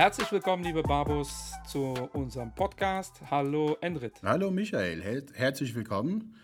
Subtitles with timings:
[0.00, 3.20] Herzlich willkommen, liebe Babos, zu unserem Podcast.
[3.30, 4.22] Hallo, Endrit.
[4.22, 5.02] Hallo, Michael.
[5.02, 6.36] Her herzlich willkommen.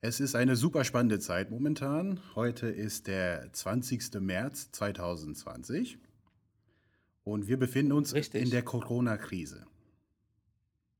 [0.00, 2.20] Es ist eine super spannende Zeit momentan.
[2.36, 4.20] Heute ist der 20.
[4.20, 5.98] März 2020
[7.24, 8.44] und wir befinden uns Richtig.
[8.44, 9.66] in der Corona-Krise.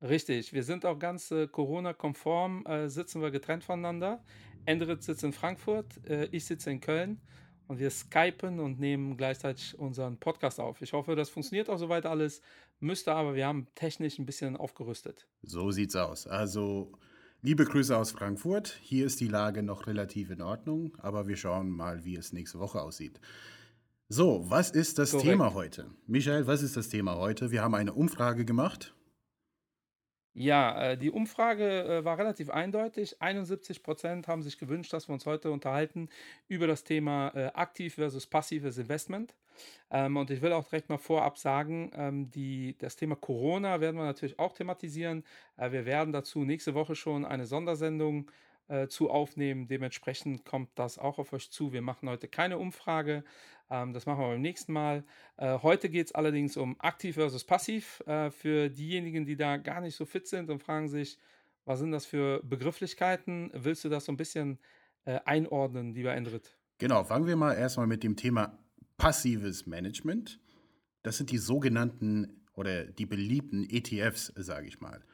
[0.02, 4.24] Richtig, wir sind auch ganz äh, Corona-konform, äh, sitzen wir getrennt voneinander.
[4.66, 7.20] Endrit sitzt in Frankfurt, äh, ich sitze in Köln
[7.68, 10.82] und wir skypen und nehmen gleichzeitig unseren Podcast auf.
[10.82, 12.42] Ich hoffe, das funktioniert auch soweit alles,
[12.80, 15.26] müsste aber, wir haben technisch ein bisschen aufgerüstet.
[15.42, 16.26] So sieht's aus.
[16.26, 16.92] Also,
[17.42, 18.78] liebe Grüße aus Frankfurt.
[18.82, 22.58] Hier ist die Lage noch relativ in Ordnung, aber wir schauen mal, wie es nächste
[22.58, 23.20] Woche aussieht.
[24.08, 25.30] So, was ist das Korrekt.
[25.30, 25.90] Thema heute?
[26.06, 27.50] Michael, was ist das Thema heute?
[27.50, 28.94] Wir haben eine Umfrage gemacht.
[30.36, 33.22] Ja, äh, die Umfrage äh, war relativ eindeutig.
[33.22, 36.08] 71 Prozent haben sich gewünscht, dass wir uns heute unterhalten
[36.48, 39.32] über das Thema äh, aktiv versus passives Investment.
[39.92, 43.96] Ähm, und ich will auch direkt mal vorab sagen, ähm, die, das Thema Corona werden
[43.96, 45.24] wir natürlich auch thematisieren.
[45.56, 48.30] Wir werden dazu nächste Woche schon eine Sondersendung
[48.88, 49.68] zu aufnehmen.
[49.68, 51.74] Dementsprechend kommt das auch auf euch zu.
[51.74, 53.22] Wir machen heute keine Umfrage.
[53.70, 55.04] Ähm, das machen wir beim nächsten Mal.
[55.36, 58.02] Äh, heute geht es allerdings um aktiv versus passiv.
[58.06, 61.18] Äh, für diejenigen, die da gar nicht so fit sind und fragen sich,
[61.64, 63.50] was sind das für Begrifflichkeiten?
[63.54, 64.58] Willst du das so ein bisschen
[65.04, 66.56] äh, einordnen, lieber Endrit?
[66.78, 68.58] Genau, fangen wir mal erstmal mit dem Thema
[68.96, 70.40] passives Management.
[71.02, 75.04] Das sind die sogenannten oder die beliebten ETFs, sage ich mal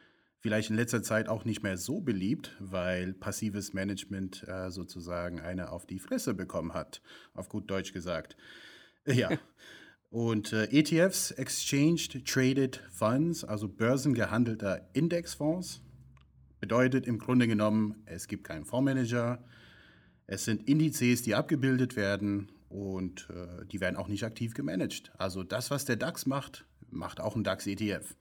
[0.40, 5.70] vielleicht in letzter Zeit auch nicht mehr so beliebt, weil passives Management äh, sozusagen eine
[5.70, 7.02] auf die Fresse bekommen hat,
[7.34, 8.36] auf gut Deutsch gesagt.
[9.06, 9.30] Ja.
[10.10, 15.82] Und äh, ETFs, Exchanged Traded Funds, also börsengehandelter Indexfonds,
[16.58, 19.44] bedeutet im Grunde genommen, es gibt keinen Fondsmanager,
[20.26, 25.12] es sind Indizes, die abgebildet werden und äh, die werden auch nicht aktiv gemanagt.
[25.16, 28.16] Also das, was der DAX macht, macht auch ein DAX-ETF.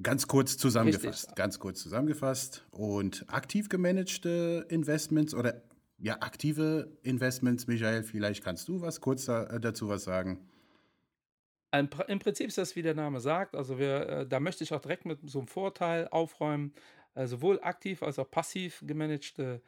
[0.00, 1.24] Ganz kurz zusammengefasst.
[1.24, 1.34] Richtig.
[1.34, 2.64] Ganz kurz zusammengefasst.
[2.70, 5.62] Und aktiv gemanagte Investments oder
[5.98, 10.48] ja, aktive Investments, Michael, vielleicht kannst du was kurz da, äh, dazu was sagen.
[11.72, 13.54] Im Prinzip ist das, wie der Name sagt.
[13.54, 16.74] Also wir, äh, da möchte ich auch direkt mit so einem Vorteil aufräumen.
[17.14, 19.62] Äh, sowohl aktiv als auch passiv gemanagte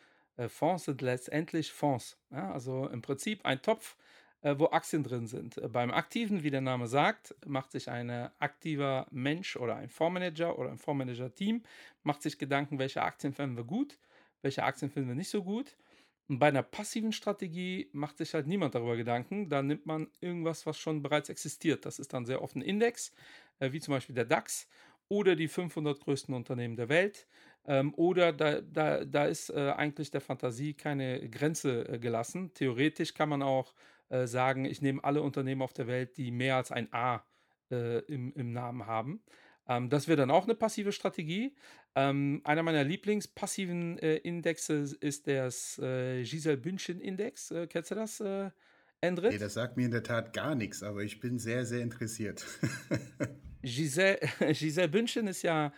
[0.48, 2.18] Fonds sind letztendlich Fonds.
[2.32, 3.96] Ja, also im Prinzip ein Topf,
[4.58, 5.58] wo Aktien drin sind.
[5.58, 10.58] Äh, beim Aktiven, wie der Name sagt, macht sich ein aktiver Mensch oder ein Fondsmanager
[10.58, 11.62] oder ein Fondsmanager-Team,
[12.02, 13.98] macht sich Gedanken, welche Aktien finden wir gut,
[14.42, 15.76] welche Aktien finden wir nicht so gut.
[16.28, 19.48] Und bei einer passiven Strategie macht sich halt niemand darüber Gedanken.
[19.48, 21.84] Da nimmt man irgendwas, was schon bereits existiert.
[21.84, 23.12] Das ist dann sehr oft ein Index,
[23.58, 24.68] äh, wie zum Beispiel der DAX
[25.08, 27.26] oder die 500 größten Unternehmen der Welt.
[27.66, 32.52] Ähm, oder da, da, da ist äh, eigentlich der Fantasie keine Grenze äh, gelassen.
[32.54, 33.74] Theoretisch kann man auch
[34.08, 37.24] äh, sagen, ich nehme alle Unternehmen auf der Welt, die mehr als ein A
[37.70, 39.22] äh, im, im Namen haben.
[39.68, 41.54] Ähm, das wäre dann auch eine passive Strategie.
[41.94, 45.46] Ähm, einer meiner Lieblingspassiven äh, Indexe ist der
[45.78, 47.50] äh, Giselle Bündchen Index.
[47.50, 48.50] Äh, kennst du das, äh,
[49.00, 49.32] Endrit?
[49.32, 52.44] Nee, das sagt mir in der Tat gar nichts, aber ich bin sehr, sehr interessiert.
[53.62, 54.18] Giselle,
[54.52, 55.72] Giselle Bündchen ist ja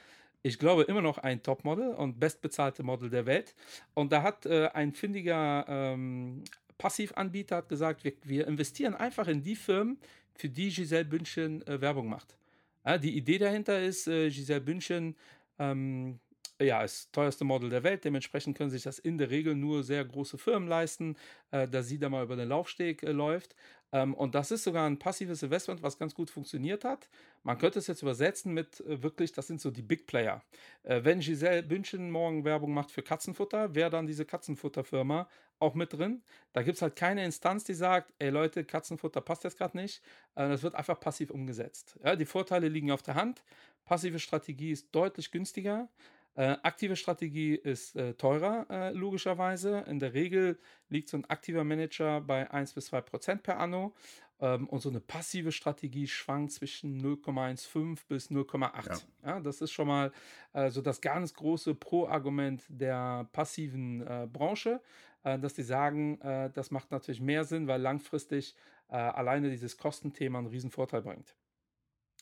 [0.46, 3.52] ich glaube, immer noch ein Topmodel und bestbezahlte Model der Welt.
[3.94, 6.44] Und da hat äh, ein findiger ähm,
[6.78, 9.98] Passivanbieter hat gesagt, wir, wir, investieren einfach in die Firmen,
[10.34, 12.36] für die Giselle Bündchen äh, Werbung macht.
[12.84, 15.16] Ja, die Idee dahinter ist, äh, Giselle Bündchen
[15.58, 16.20] ähm,
[16.60, 18.04] ja, ist teuerste Model der Welt.
[18.04, 21.16] Dementsprechend können sich das in der Regel nur sehr große Firmen leisten,
[21.50, 23.54] äh, dass sie da mal über den Laufsteg äh, läuft.
[23.92, 27.08] Ähm, und das ist sogar ein passives Investment, was ganz gut funktioniert hat.
[27.42, 30.42] Man könnte es jetzt übersetzen mit äh, wirklich, das sind so die Big Player.
[30.82, 35.28] Äh, wenn Giselle Bündchen morgen Werbung macht für Katzenfutter, wäre dann diese Katzenfutterfirma
[35.58, 36.22] auch mit drin.
[36.52, 40.02] Da gibt es halt keine Instanz, die sagt, ey Leute, Katzenfutter passt jetzt gerade nicht.
[40.34, 41.98] Äh, das wird einfach passiv umgesetzt.
[42.04, 43.44] Ja, die Vorteile liegen auf der Hand.
[43.84, 45.88] Passive Strategie ist deutlich günstiger.
[46.36, 49.84] Äh, aktive Strategie ist äh, teurer, äh, logischerweise.
[49.88, 50.58] In der Regel
[50.90, 53.94] liegt so ein aktiver Manager bei 1 bis 2 Prozent per Anno.
[54.38, 58.88] Ähm, und so eine passive Strategie schwankt zwischen 0,15 bis 0,8.
[59.22, 59.28] Ja.
[59.30, 59.40] ja.
[59.40, 60.12] das ist schon mal
[60.52, 64.82] äh, so das ganz große Pro-Argument der passiven äh, Branche,
[65.24, 66.18] äh, dass die sagen,
[66.52, 68.54] das macht natürlich mehr Sinn, weil langfristig
[68.88, 71.34] alleine dieses Kostenthema einen riesen Vorteil bringt.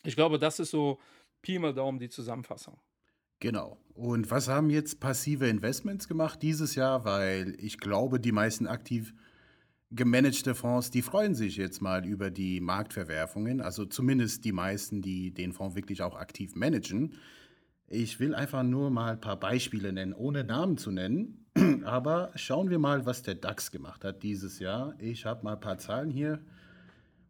[0.03, 0.99] Ich glaube, das ist so
[1.43, 2.79] Pi mal Daumen die Zusammenfassung.
[3.45, 3.77] Genau.
[3.93, 7.05] Und was haben jetzt passive Investments gemacht dieses Jahr?
[7.05, 9.13] Weil ich glaube, die meisten aktiv
[9.91, 13.61] gemanagte Fonds, die freuen sich jetzt mal über die Marktverwerfungen.
[13.61, 17.13] Also zumindest die meisten, die den Fonds wirklich auch aktiv managen.
[17.87, 21.45] Ich will einfach nur mal ein paar Beispiele nennen, ohne Namen zu nennen.
[21.85, 24.95] Aber schauen wir mal, was der DAX gemacht hat dieses Jahr.
[24.97, 26.39] Ich habe mal ein paar Zahlen hier.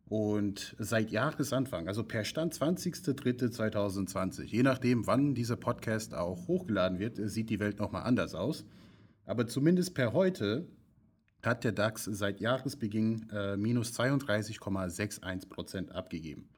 [0.08, 7.18] Und seit Jahresanfang, also per Stand 20.03.2020, je nachdem, wann dieser Podcast auch hochgeladen wird,
[7.18, 8.66] sieht die Welt nochmal anders aus.
[9.26, 10.68] Aber zumindest per heute
[11.42, 16.50] hat der DAX seit Jahresbeginn äh, minus 32,61 Prozent abgegeben.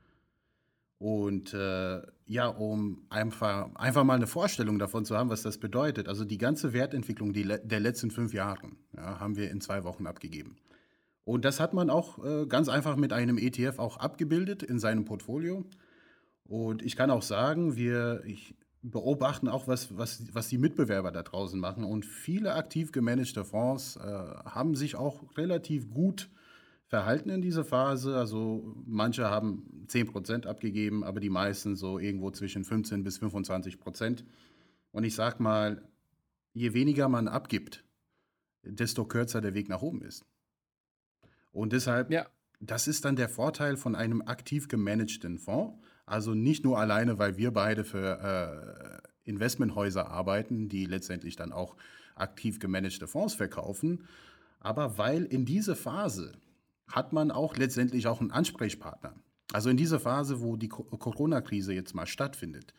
[0.99, 6.07] Und äh, ja, um einfach, einfach mal eine Vorstellung davon zu haben, was das bedeutet.
[6.07, 10.57] Also die ganze Wertentwicklung der letzten fünf Jahre ja, haben wir in zwei Wochen abgegeben.
[11.27, 15.03] Und das hat man auch äh, ganz einfach mit einem ETF auch abgebildet in seinem
[15.03, 15.65] Portfolio.
[16.45, 18.23] Und ich kann auch sagen, wir
[18.81, 21.83] beobachten auch, was, was, was die Mitbewerber da draußen machen.
[21.83, 26.29] Und viele aktiv gemanagte Fonds äh, haben sich auch relativ gut
[26.85, 28.15] verhalten in dieser Phase.
[28.15, 34.23] Also manche haben 10% abgegeben, aber die meisten so irgendwo zwischen 15 bis 25 Prozent.
[34.91, 35.81] Und ich sag mal,
[36.53, 37.83] je weniger man abgibt,
[38.63, 40.25] desto kürzer der Weg nach oben ist.
[41.51, 42.27] Und deshalb, ja.
[42.59, 45.77] das ist dann der Vorteil von einem aktiv gemanagten Fonds.
[46.05, 51.75] Also nicht nur alleine, weil wir beide für äh, Investmenthäuser arbeiten, die letztendlich dann auch
[52.15, 54.05] aktiv gemanagte Fonds verkaufen,
[54.59, 56.33] aber weil in dieser Phase
[56.87, 59.13] hat man auch letztendlich auch einen Ansprechpartner.
[59.53, 62.73] Also in dieser Phase, wo die Corona-Krise jetzt mal stattfindet,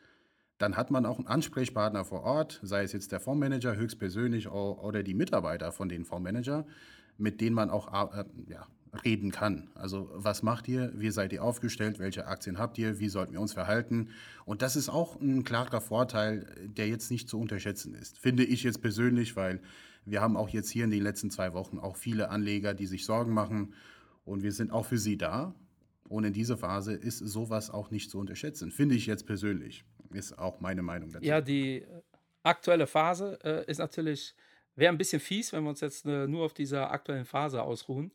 [0.58, 5.02] dann hat man auch einen Ansprechpartner vor Ort, sei es jetzt der Fondsmanager höchstpersönlich oder
[5.02, 6.66] die Mitarbeiter von den Fondsmanager,
[7.18, 8.66] mit denen man auch äh, ja,
[9.04, 9.70] reden kann.
[9.74, 10.92] Also was macht ihr?
[10.94, 11.98] Wie seid ihr aufgestellt?
[11.98, 12.98] Welche Aktien habt ihr?
[12.98, 14.10] Wie sollten wir uns verhalten?
[14.44, 18.18] Und das ist auch ein klarer Vorteil, der jetzt nicht zu unterschätzen ist.
[18.18, 19.60] Finde ich jetzt persönlich, weil
[20.04, 23.04] wir haben auch jetzt hier in den letzten zwei Wochen auch viele Anleger, die sich
[23.04, 23.74] Sorgen machen.
[24.24, 25.54] Und wir sind auch für sie da.
[26.08, 28.70] Und in dieser Phase ist sowas auch nicht zu unterschätzen.
[28.70, 29.84] Finde ich jetzt persönlich.
[30.12, 31.26] Ist auch meine Meinung dazu.
[31.26, 31.84] Ja, die
[32.42, 34.34] aktuelle Phase äh, ist natürlich
[34.78, 38.12] Wäre ein bisschen fies, wenn wir uns jetzt äh, nur auf dieser aktuellen Phase ausruhen.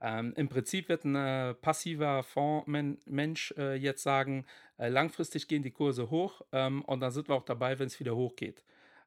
[0.00, 4.46] Ähm, Im Prinzip wird ein äh, passiver Fondsmensch äh, jetzt sagen,
[4.78, 7.98] äh, langfristig gehen die Kurse hoch ähm, und dann sind wir auch dabei, wenn es
[7.98, 8.62] wieder hochgeht.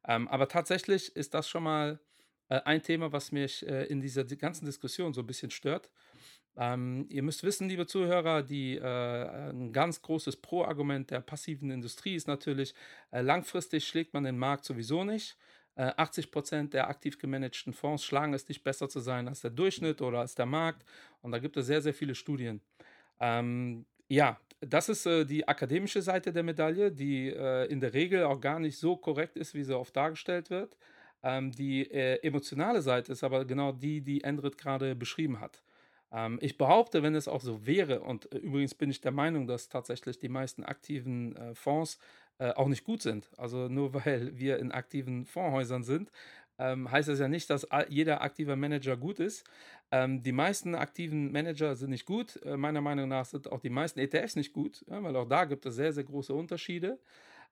[0.06, 1.98] Ähm, aber tatsächlich ist das schon mal
[2.50, 5.90] äh, ein Thema, was mich äh, in dieser ganzen Diskussion so ein bisschen stört.
[6.58, 12.28] Ähm, ihr müsst wissen, liebe Zuhörer, die, ein ganz großes Pro-Argument der passiven Industrie ist
[12.28, 12.74] natürlich,
[13.12, 15.38] langfristig schlägt man den Markt sowieso nicht.
[15.78, 19.52] 80 äh, Prozent der aktiv gemanagten Fonds schlagen es nicht besser zu sein als der
[19.52, 20.84] Durchschnitt oder als der Markt.
[21.22, 22.62] Und da gibt es sehr, sehr viele Studien.
[23.20, 28.24] Ähm, ja, das ist äh, die akademische Seite der Medaille, die äh, in der Regel
[28.24, 30.78] auch gar nicht so korrekt ist, wie sie oft dargestellt wird.
[31.24, 35.62] Ähm, die äh, emotionale Seite ist aber genau die, die Endrit gerade beschrieben hat.
[36.12, 39.48] Ähm, ich behaupte, wenn es auch so wäre, und äh, übrigens bin ich der Meinung,
[39.48, 42.00] dass tatsächlich die meisten aktiven äh, Fonds
[42.40, 43.30] äh, auch nicht gut sind.
[43.38, 46.12] Also nur weil wir in aktiven Fondshäusern sind,
[46.60, 49.46] ähm, heißt das ja nicht, dass jeder aktive Manager gut ist.
[49.92, 52.42] Ähm, die meisten aktiven Manager sind nicht gut.
[52.44, 55.46] Äh, meiner Meinung nach sind auch die meisten ETFs nicht gut, ja, weil auch da
[55.46, 57.00] gibt es sehr, sehr große Unterschiede.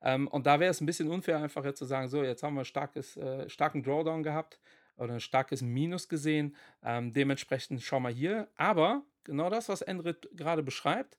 [0.01, 2.55] Ähm, und da wäre es ein bisschen unfair, einfach jetzt zu sagen, so, jetzt haben
[2.55, 4.59] wir starkes, äh, starken Drawdown gehabt
[4.97, 6.55] oder ein starkes Minus gesehen.
[6.83, 8.47] Ähm, dementsprechend schauen wir hier.
[8.57, 11.17] Aber genau das, was Endrit gerade beschreibt,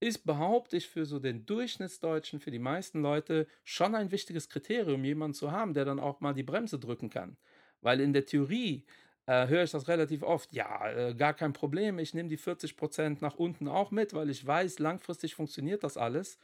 [0.00, 5.04] ist, behaupte ich, für so den Durchschnittsdeutschen, für die meisten Leute schon ein wichtiges Kriterium,
[5.04, 7.36] jemanden zu haben, der dann auch mal die Bremse drücken kann.
[7.82, 8.84] Weil in der Theorie
[9.26, 13.18] äh, höre ich das relativ oft, ja, äh, gar kein Problem, ich nehme die 40%
[13.20, 16.38] nach unten auch mit, weil ich weiß, langfristig funktioniert das alles.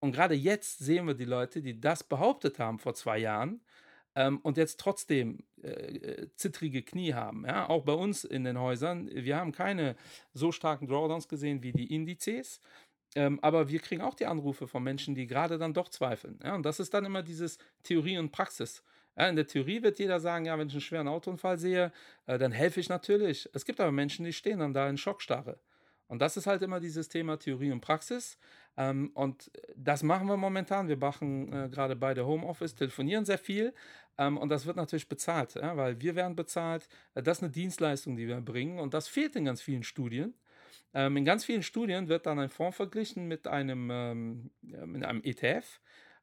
[0.00, 3.60] Und gerade jetzt sehen wir die Leute, die das behauptet haben vor zwei Jahren
[4.14, 7.44] ähm, und jetzt trotzdem äh, äh zittrige Knie haben.
[7.46, 7.68] Ja?
[7.68, 9.96] Auch bei uns in den Häusern, wir haben keine
[10.32, 12.60] so starken Drawdowns gesehen wie die Indizes.
[13.14, 16.38] Ähm, aber wir kriegen auch die Anrufe von Menschen, die gerade dann doch zweifeln.
[16.42, 16.54] Ja?
[16.54, 18.82] Und das ist dann immer dieses Theorie und Praxis.
[19.16, 21.92] Ja, in der Theorie wird jeder sagen, ja, wenn ich einen schweren Autounfall sehe,
[22.26, 23.48] äh, dann helfe ich natürlich.
[23.52, 25.58] Es gibt aber Menschen, die stehen dann da in Schockstarre.
[26.06, 28.38] Und das ist halt immer dieses Thema Theorie und Praxis.
[28.76, 30.88] Ähm, und das machen wir momentan.
[30.88, 33.74] Wir machen äh, gerade bei der Homeoffice, telefonieren sehr viel.
[34.16, 36.88] Ähm, und das wird natürlich bezahlt, ja, weil wir werden bezahlt.
[37.14, 38.78] Äh, das ist eine Dienstleistung, die wir bringen.
[38.78, 40.34] Und das fehlt in ganz vielen Studien.
[40.94, 45.22] Ähm, in ganz vielen Studien wird dann ein Fonds verglichen mit einem, ähm, mit einem
[45.22, 45.80] ETF.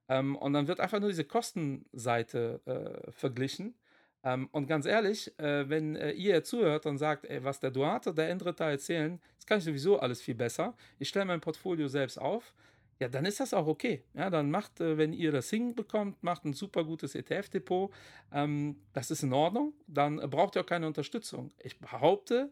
[0.08, 3.76] Ähm, und dann wird einfach nur diese Kostenseite äh, verglichen.
[4.24, 8.14] Ähm, und ganz ehrlich, äh, wenn äh, ihr zuhört und sagt, ey, was der Duarte,
[8.14, 10.76] der Endrit da erzählen, das kann ich sowieso alles viel besser.
[11.00, 12.54] Ich stelle mein Portfolio selbst auf.
[13.00, 14.04] Ja, dann ist das auch okay.
[14.14, 17.92] Ja, dann macht, äh, wenn ihr das hinbekommt, macht ein super gutes ETF-Depot.
[18.32, 19.74] Ähm, das ist in Ordnung.
[19.88, 21.52] Dann braucht ihr auch keine Unterstützung.
[21.62, 22.52] Ich behaupte,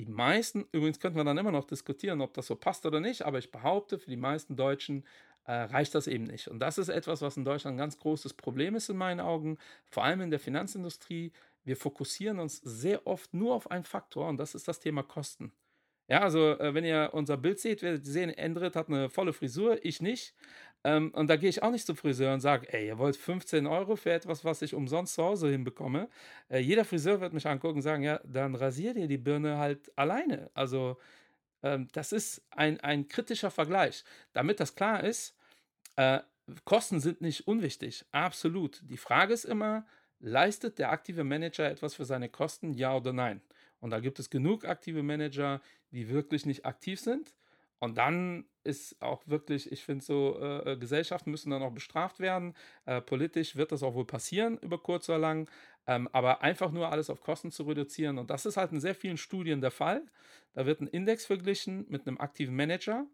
[0.00, 3.22] die meisten, übrigens könnte man dann immer noch diskutieren, ob das so passt oder nicht,
[3.22, 5.04] aber ich behaupte, für die meisten Deutschen
[5.44, 6.48] äh, reicht das eben nicht.
[6.48, 9.58] Und das ist etwas, was in Deutschland ein ganz großes Problem ist in meinen Augen,
[9.90, 11.32] vor allem in der Finanzindustrie.
[11.64, 15.52] Wir fokussieren uns sehr oft nur auf einen Faktor und das ist das Thema Kosten.
[16.08, 19.32] Ja, also äh, wenn ihr unser Bild seht, werdet ihr sehen, Endrit hat eine volle
[19.32, 20.34] Frisur, ich nicht.
[20.84, 23.66] Ähm, und da gehe ich auch nicht zum Friseur und sage, ey, ihr wollt 15
[23.66, 26.08] Euro für etwas, was ich umsonst zu Hause hinbekomme.
[26.48, 29.92] Äh, jeder Friseur wird mich angucken und sagen, ja, dann rasiert ihr die Birne halt
[29.96, 30.50] alleine.
[30.54, 30.96] Also
[31.62, 34.04] ähm, das ist ein, ein kritischer Vergleich.
[34.32, 35.36] Damit das klar ist,
[35.96, 36.20] äh,
[36.64, 38.80] Kosten sind nicht unwichtig, absolut.
[38.88, 39.86] Die Frage ist immer,
[40.18, 43.40] leistet der aktive Manager etwas für seine Kosten, ja oder nein?
[43.80, 45.60] Und da gibt es genug aktive Manager,
[45.90, 47.34] die wirklich nicht aktiv sind.
[47.80, 52.20] Und dann ist auch wirklich, ich finde so, äh, äh, Gesellschaften müssen dann auch bestraft
[52.20, 52.54] werden.
[52.84, 55.50] Äh, politisch wird das auch wohl passieren, über kurz oder lang.
[55.90, 58.18] Ähm, aber einfach nur alles auf Kosten zu reduzieren.
[58.18, 60.02] Und das ist halt in sehr vielen Studien der Fall.
[60.52, 63.06] Da wird ein Index verglichen mit einem aktiven Manager.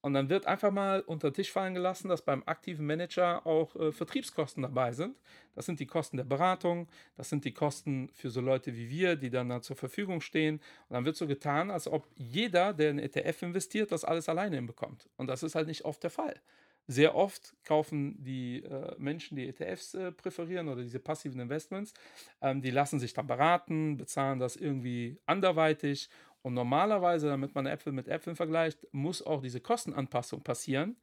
[0.00, 3.76] Und dann wird einfach mal unter den Tisch fallen gelassen, dass beim aktiven Manager auch
[3.76, 5.14] äh, Vertriebskosten dabei sind.
[5.54, 9.14] Das sind die Kosten der Beratung, das sind die Kosten für so Leute wie wir,
[9.16, 10.56] die dann da zur Verfügung stehen.
[10.88, 14.56] Und dann wird so getan, als ob jeder, der in ETF investiert, das alles alleine
[14.56, 15.06] hinbekommt.
[15.18, 16.40] Und das ist halt nicht oft der Fall.
[16.88, 21.94] Sehr oft kaufen die äh, Menschen, die ETFs äh, präferieren oder diese passiven Investments,
[22.40, 26.10] ähm, die lassen sich dann beraten, bezahlen das irgendwie anderweitig
[26.42, 30.96] und normalerweise, damit man Äpfel mit Äpfeln vergleicht, muss auch diese Kostenanpassung passieren.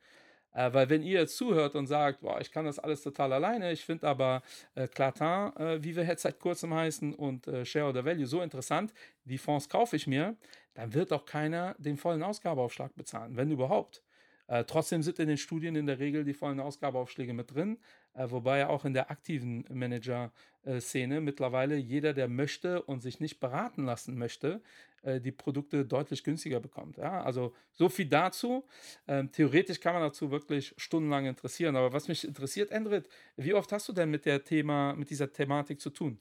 [0.53, 3.71] Äh, weil wenn ihr jetzt zuhört und sagt, boah, ich kann das alles total alleine,
[3.71, 4.41] ich finde aber
[4.75, 8.93] äh, Clatin, äh, wie wir jetzt seit kurzem heißen, und äh, Shareholder Value so interessant,
[9.25, 10.35] die Fonds kaufe ich mir,
[10.73, 14.03] dann wird auch keiner den vollen Ausgabeaufschlag bezahlen, wenn überhaupt.
[14.49, 17.77] Äh, trotzdem sind in den Studien in der Regel die vollen Ausgabeaufschläge mit drin,
[18.15, 23.85] äh, wobei auch in der aktiven Manager-Szene mittlerweile jeder, der möchte und sich nicht beraten
[23.85, 24.63] lassen möchte,
[25.03, 26.97] äh, die Produkte deutlich günstiger bekommt.
[26.97, 27.21] Ja?
[27.21, 28.65] Also so viel dazu.
[29.07, 31.75] Ähm, theoretisch kann man dazu wirklich stundenlang interessieren.
[31.75, 35.31] Aber was mich interessiert, Endrit, wie oft hast du denn mit der Thema, mit dieser
[35.31, 36.17] Thematik zu tun?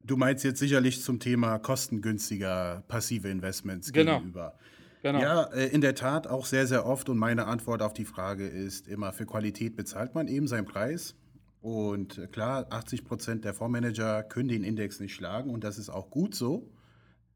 [0.00, 4.58] Du meinst jetzt sicherlich zum Thema kostengünstiger passive Investments Genau, gegenüber.
[4.58, 4.74] genau.
[5.20, 7.08] Ja, äh, in der Tat auch sehr, sehr oft.
[7.08, 11.14] Und meine Antwort auf die Frage ist immer, für Qualität bezahlt man eben seinen Preis.
[11.60, 16.10] Und klar, 80 Prozent der Fondsmanager können den Index nicht schlagen und das ist auch
[16.10, 16.70] gut so.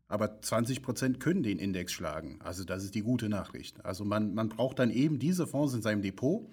[0.06, 2.38] Aber 20 Prozent können den Index schlagen.
[2.42, 3.84] Also das ist die gute Nachricht.
[3.84, 6.48] Also man, man braucht dann eben diese Fonds in seinem Depot.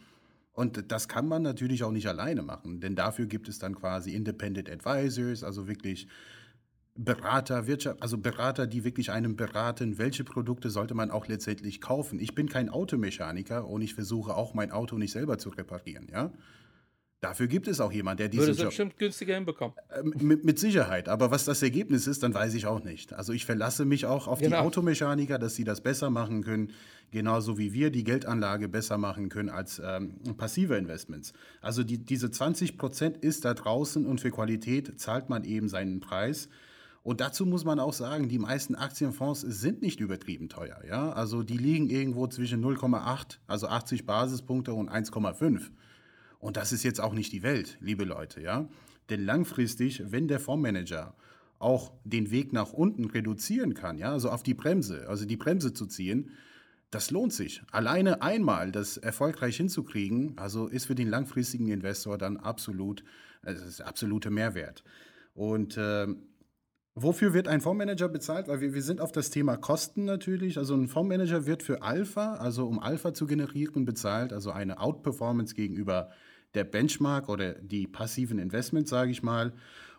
[0.51, 4.13] Und das kann man natürlich auch nicht alleine machen, denn dafür gibt es dann quasi
[4.13, 6.07] Independent Advisors, also wirklich
[6.97, 12.19] Berater, Wirtschaft, also Berater, die wirklich einem beraten, welche Produkte sollte man auch letztendlich kaufen.
[12.19, 16.31] Ich bin kein Automechaniker und ich versuche auch mein Auto nicht selber zu reparieren, ja.
[17.21, 18.67] Dafür gibt es auch jemanden, der Würde diesen es Job.
[18.67, 19.75] bestimmt günstiger hinbekommen.
[19.97, 23.13] Ähm, Mit, mit Sicherheit, aber was das Ergebnis ist, dann weiß ich auch nicht.
[23.13, 24.59] Also ich verlasse mich auch auf die Genau.
[24.59, 26.71] Automechaniker, dass sie das besser machen können,
[27.11, 31.33] genauso wie wir die Geldanlage besser machen können als ähm, passive Investments.
[31.61, 36.01] Also die, diese 20 Prozent ist da draußen und für Qualität zahlt man eben seinen
[36.01, 36.47] Preis.
[37.05, 40.81] Und dazu muss man auch sagen, die meisten Aktienfonds sind nicht übertrieben teuer.
[40.89, 41.11] Ja?
[41.11, 45.69] Also die liegen irgendwo zwischen 0,8, also 80 Basispunkte und 1,5.
[46.39, 48.67] Und das ist jetzt auch nicht die Welt, liebe Leute, ja.
[49.11, 51.13] Denn langfristig, wenn der Fondsmanager
[51.59, 55.73] auch den Weg nach unten reduzieren kann, ja, also auf die Bremse, also die Bremse
[55.73, 56.31] zu ziehen,
[56.89, 57.61] das lohnt sich.
[57.71, 63.03] Alleine einmal das erfolgreich hinzukriegen, also ist für den langfristigen Investor dann absolut,
[63.43, 64.83] es ist absoluter Mehrwert.
[65.35, 66.23] Und ähm,
[66.97, 68.47] Wofür wird ein Fondsmanager bezahlt?
[68.47, 70.57] Weil wir, wir sind auf das Thema Kosten natürlich.
[70.57, 75.55] Also ein Fondsmanager wird für Alpha, also um Alpha zu generieren, bezahlt, also eine Outperformance
[75.55, 76.09] gegenüber
[76.53, 79.51] der Benchmark oder die passiven Investments, sage ich mal.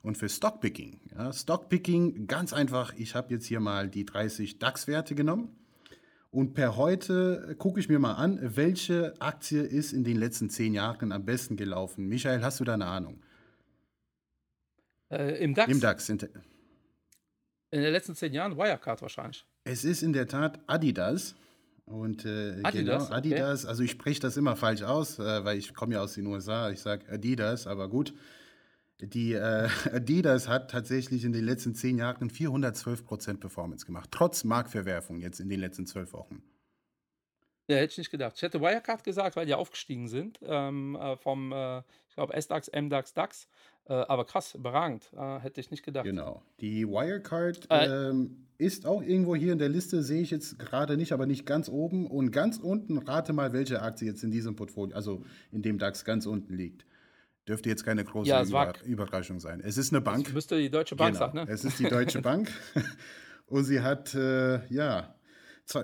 [0.03, 1.01] Und für Stockpicking.
[1.15, 5.51] Ja, Stockpicking, ganz einfach, ich habe jetzt hier mal die 30 DAX-Werte genommen.
[6.31, 10.73] Und per heute gucke ich mir mal an, welche Aktie ist in den letzten zehn
[10.73, 12.09] Jahren am besten gelaufen.
[12.09, 13.21] Michael, hast du da eine Ahnung?
[15.11, 16.07] Äh, Im Im DAX, DAX.
[16.07, 16.29] sind-
[17.71, 19.45] in den letzten zehn Jahren, Wirecard wahrscheinlich.
[19.65, 21.35] Es ist in der Tat Adidas.
[21.87, 23.15] Und äh, Adidas, genau, okay.
[23.15, 26.27] Adidas, also ich spreche das immer falsch aus, äh, weil ich komme ja aus den
[26.27, 28.13] USA, ich sage Adidas, aber gut.
[28.99, 35.21] Die äh, Adidas hat tatsächlich in den letzten zehn Jahren 412% Performance gemacht, trotz Marktverwerfung
[35.21, 36.43] jetzt in den letzten zwölf Wochen.
[37.69, 38.35] Ja, hätte ich nicht gedacht.
[38.37, 42.69] Ich hätte Wirecard gesagt, weil die aufgestiegen sind ähm, äh, vom, äh, ich glaube, S-DAX,
[42.69, 43.49] M-DAX, DAX.
[43.89, 45.11] Äh, aber krass, überragend.
[45.17, 46.05] Äh, hätte ich nicht gedacht.
[46.05, 46.43] Genau.
[46.61, 50.97] Die Wirecard Äh, ähm, ist auch irgendwo hier in der Liste, sehe ich jetzt gerade
[50.97, 52.07] nicht, aber nicht ganz oben.
[52.07, 56.05] Und ganz unten, rate mal, welche Aktie jetzt in diesem Portfolio, also in dem DAX
[56.05, 56.87] ganz unten liegt.
[57.47, 59.61] Dürfte jetzt keine große Ja, Über Überraschung sein.
[59.63, 60.25] Es ist eine Bank.
[60.25, 61.27] Das müsste die Deutsche Bank Genau.
[61.27, 61.47] sagen, ne?
[61.49, 62.51] Es ist die Deutsche Bank.
[63.47, 65.15] Und sie hat, äh, ja,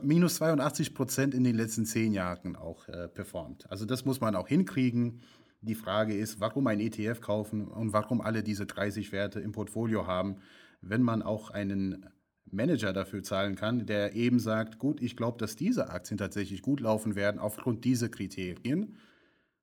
[0.02, 3.70] minus 82 Prozent in den letzten zehn Jahren auch äh, performt.
[3.70, 5.20] Also das muss man auch hinkriegen.
[5.62, 10.08] Die Frage ist, warum ein ETF kaufen und warum alle diese 30 Werte im Portfolio
[10.08, 10.36] haben,
[10.80, 12.06] wenn man auch einen
[12.50, 16.80] Manager dafür zahlen kann, der eben sagt, gut, ich glaube, dass diese Aktien tatsächlich gut
[16.80, 18.96] laufen werden aufgrund dieser Kriterien.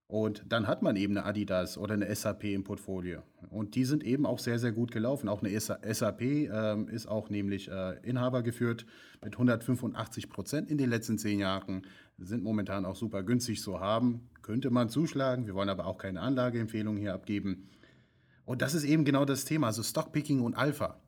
[0.09, 3.21] Und dann hat man eben eine Adidas oder eine SAP im Portfolio.
[3.51, 5.29] Und die sind eben auch sehr, sehr gut gelaufen.
[5.29, 8.87] Auch eine SAP ähm, ist auch nämlich äh, Inhaber geführt
[9.23, 11.85] mit 185 Prozent in den letzten zehn Jahren.
[12.17, 14.31] Sind momentan auch super günstig zu haben.
[14.41, 15.45] Könnte man zuschlagen.
[15.45, 17.69] Wir wollen aber auch keine Anlageempfehlung hier abgeben.
[18.45, 20.99] Und das ist eben genau das Thema, also Stockpicking und Alpha.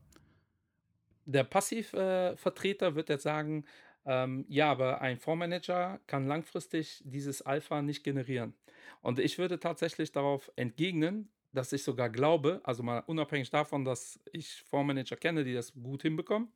[1.26, 3.66] Der Passivvertreter äh, wird jetzt sagen,
[4.06, 8.56] ähm, ja, aber ein Fondsmanager kann langfristig dieses Alpha nicht generieren.
[9.02, 14.20] Und ich würde tatsächlich darauf entgegnen, dass ich sogar glaube, also mal unabhängig davon, dass
[14.32, 16.52] ich Fondsmanager kenne, die das gut hinbekommen,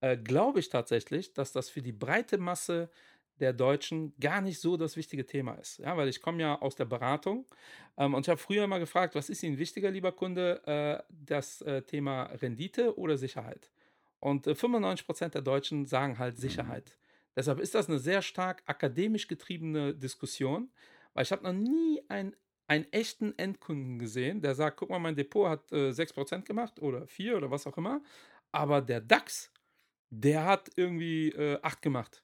[0.00, 2.90] äh, glaube ich tatsächlich, dass das für die breite Masse
[3.40, 5.78] der Deutschen gar nicht so das wichtige Thema ist.
[5.78, 7.46] Ja, weil ich komme ja aus der Beratung
[7.96, 11.60] ähm, und ich habe früher immer gefragt, was ist Ihnen wichtiger, lieber Kunde, äh, das
[11.62, 13.70] äh, Thema Rendite oder Sicherheit?
[14.24, 16.96] Und äh, 95% der Deutschen sagen halt Sicherheit.
[16.96, 17.34] Mhm.
[17.36, 20.70] Deshalb ist das eine sehr stark akademisch getriebene Diskussion,
[21.12, 22.34] weil ich habe noch nie einen,
[22.66, 27.06] einen echten Endkunden gesehen, der sagt, guck mal, mein Depot hat äh, 6% gemacht oder
[27.06, 28.02] 4% oder was auch immer,
[28.50, 29.52] aber der DAX,
[30.08, 32.22] der hat irgendwie äh, 8 gemacht.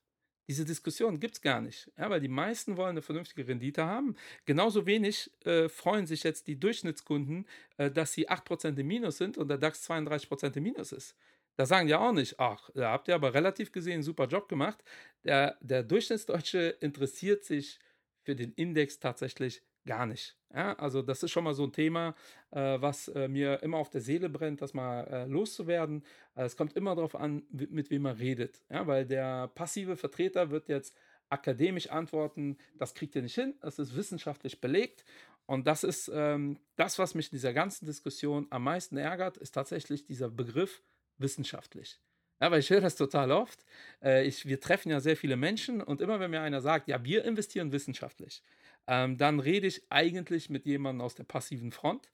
[0.49, 4.17] Diese Diskussion gibt es gar nicht, ja, weil die meisten wollen eine vernünftige Rendite haben.
[4.47, 9.37] Genauso wenig äh, freuen sich jetzt die Durchschnittskunden, äh, dass sie 8% im Minus sind
[9.37, 11.15] und der DAX 32% im Minus ist.
[11.57, 14.49] Da sagen die auch nicht, ach, da habt ihr aber relativ gesehen einen super Job
[14.49, 14.83] gemacht.
[15.25, 17.79] Der, der Durchschnittsdeutsche interessiert sich
[18.23, 20.37] für den Index tatsächlich gar nicht.
[20.53, 22.15] Ja, also das ist schon mal so ein Thema,
[22.51, 26.05] äh, was äh, mir immer auf der Seele brennt, das mal äh, loszuwerden.
[26.35, 28.63] Äh, es kommt immer darauf an, mit wem man redet.
[28.69, 30.97] Ja, weil der passive Vertreter wird jetzt
[31.29, 35.05] akademisch antworten, das kriegt ihr nicht hin, das ist wissenschaftlich belegt.
[35.47, 39.53] Und das ist ähm, das, was mich in dieser ganzen Diskussion am meisten ärgert, ist
[39.53, 40.83] tatsächlich dieser Begriff
[41.21, 42.01] wissenschaftlich.
[42.41, 43.65] Ja, weil ich höre das total oft.
[44.03, 47.05] Äh, ich, wir treffen ja sehr viele Menschen und immer wenn mir einer sagt, ja,
[47.05, 48.43] wir investieren wissenschaftlich,
[48.87, 52.11] ähm, dann rede ich eigentlich mit jemandem aus der passiven Front.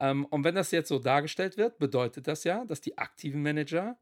[0.00, 3.96] Ähm, und wenn das jetzt so dargestellt wird, bedeutet das ja, dass die aktiven Manager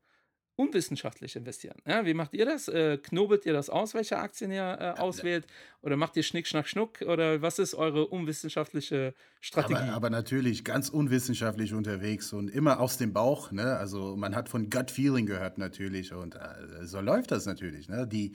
[0.56, 1.76] unwissenschaftlich investieren.
[1.86, 2.68] Ja, wie macht ihr das?
[2.68, 5.46] Äh, knobelt ihr das aus, welche Aktien ihr äh, auswählt?
[5.82, 7.02] Oder macht ihr Schnick, Schnack, Schnuck?
[7.02, 9.80] Oder was ist eure unwissenschaftliche Strategie?
[9.80, 13.52] Aber, aber, natürlich ganz unwissenschaftlich unterwegs und immer aus dem Bauch.
[13.52, 13.76] Ne?
[13.76, 17.88] Also man hat von Gut Feeling gehört natürlich und äh, so läuft das natürlich.
[17.88, 18.06] Ne?
[18.06, 18.34] Die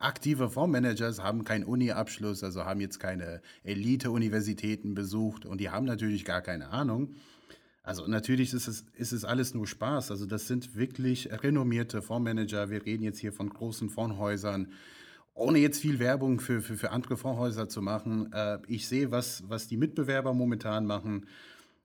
[0.00, 6.24] aktive Fondsmanagers haben keinen Uni-Abschluss, also haben jetzt keine Elite-Universitäten besucht und die haben natürlich
[6.24, 7.14] gar keine Ahnung.
[7.90, 10.12] Also natürlich ist es, ist es alles nur Spaß.
[10.12, 12.70] Also das sind wirklich renommierte Fondsmanager.
[12.70, 14.68] Wir reden jetzt hier von großen Fondshäusern.
[15.34, 18.32] Ohne jetzt viel Werbung für, für, für andere Fondshäuser zu machen.
[18.32, 21.26] Äh, ich sehe, was, was die Mitbewerber momentan machen.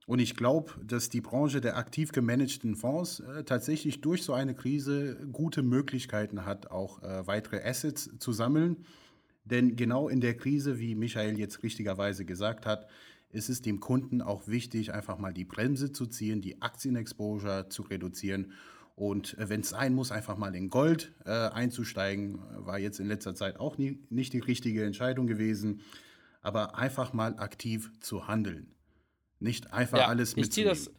[0.05, 4.53] Und ich glaube, dass die Branche der aktiv gemanagten Fonds äh, tatsächlich durch so eine
[4.53, 8.85] Krise gute Möglichkeiten hat, auch äh, weitere Assets zu sammeln.
[9.43, 12.85] Denn genau in der Krise, wie Michael jetzt richtigerweise gesagt hat,
[13.29, 17.83] ist es dem Kunden auch wichtig, einfach mal die Bremse zu ziehen, die Aktienexposure zu
[17.83, 18.53] reduzieren
[18.95, 23.07] und äh, wenn es sein muss, einfach mal in Gold äh, einzusteigen, war jetzt in
[23.07, 25.81] letzter Zeit auch nie, nicht die richtige Entscheidung gewesen.
[26.41, 28.73] Aber einfach mal aktiv zu handeln.
[29.39, 30.69] Nicht einfach ja, alles mitzunehmen.
[30.69, 30.91] Das,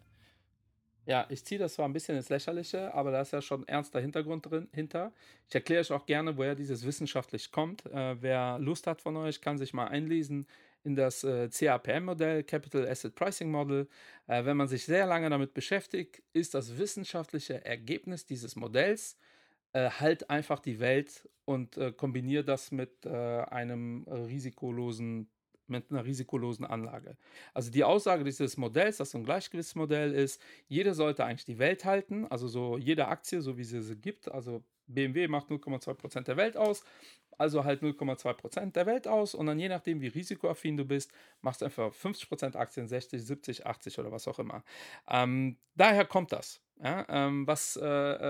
[1.06, 4.00] ja, ich ziehe das zwar ein bisschen ins Lächerliche, aber da ist ja schon ernster
[4.00, 5.12] Hintergrund drin, hinter.
[5.48, 7.86] Ich erkläre euch auch gerne, woher dieses wissenschaftlich kommt.
[7.86, 10.46] Äh, wer Lust hat von euch, kann sich mal einlesen
[10.86, 13.88] in das äh, CAPM-Modell, Capital Asset Pricing Model.
[14.28, 19.18] Äh, wenn man sich sehr lange damit beschäftigt, ist das wissenschaftliche Ergebnis dieses Modells
[19.72, 25.28] äh, halt einfach die Welt und äh, kombiniert das mit äh, einem risikolosen
[25.68, 27.16] mit einer risikolosen Anlage.
[27.52, 31.84] Also die Aussage dieses Modells, das so ein Gleichgewichtsmodell ist, jeder sollte eigentlich die Welt
[31.84, 36.36] halten, also so jede Aktie, so wie sie sie gibt, also BMW macht 0,2% der
[36.36, 36.84] Welt aus,
[37.38, 41.60] also halt 0,2% der Welt aus und dann je nachdem, wie risikoaffin du bist, machst
[41.60, 44.64] du einfach 50% Aktien, 60, 70, 80 oder was auch immer.
[45.08, 46.60] Ähm, daher kommt das.
[46.82, 47.86] Ja, ähm, was äh,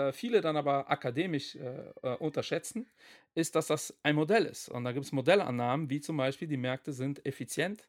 [0.09, 2.89] äh, viele dann aber akademisch äh, äh, unterschätzen,
[3.35, 4.69] ist, dass das ein Modell ist.
[4.69, 7.89] Und da gibt es Modellannahmen, wie zum Beispiel, die Märkte sind effizient.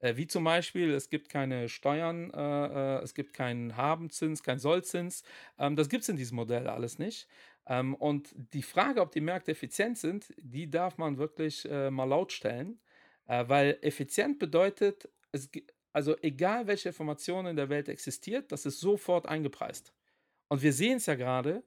[0.00, 5.24] Äh, wie zum Beispiel, es gibt keine Steuern, äh, es gibt keinen Habenzins, keinen Sollzins.
[5.58, 7.28] Ähm, das gibt es in diesem Modell alles nicht.
[7.68, 12.04] Ähm, und die Frage, ob die Märkte effizient sind, die darf man wirklich äh, mal
[12.04, 12.80] laut stellen,
[13.26, 15.50] äh, weil effizient bedeutet, es,
[15.92, 19.92] also egal welche Information in der Welt existiert, das ist sofort eingepreist.
[20.48, 21.62] Und wir sehen es ja gerade,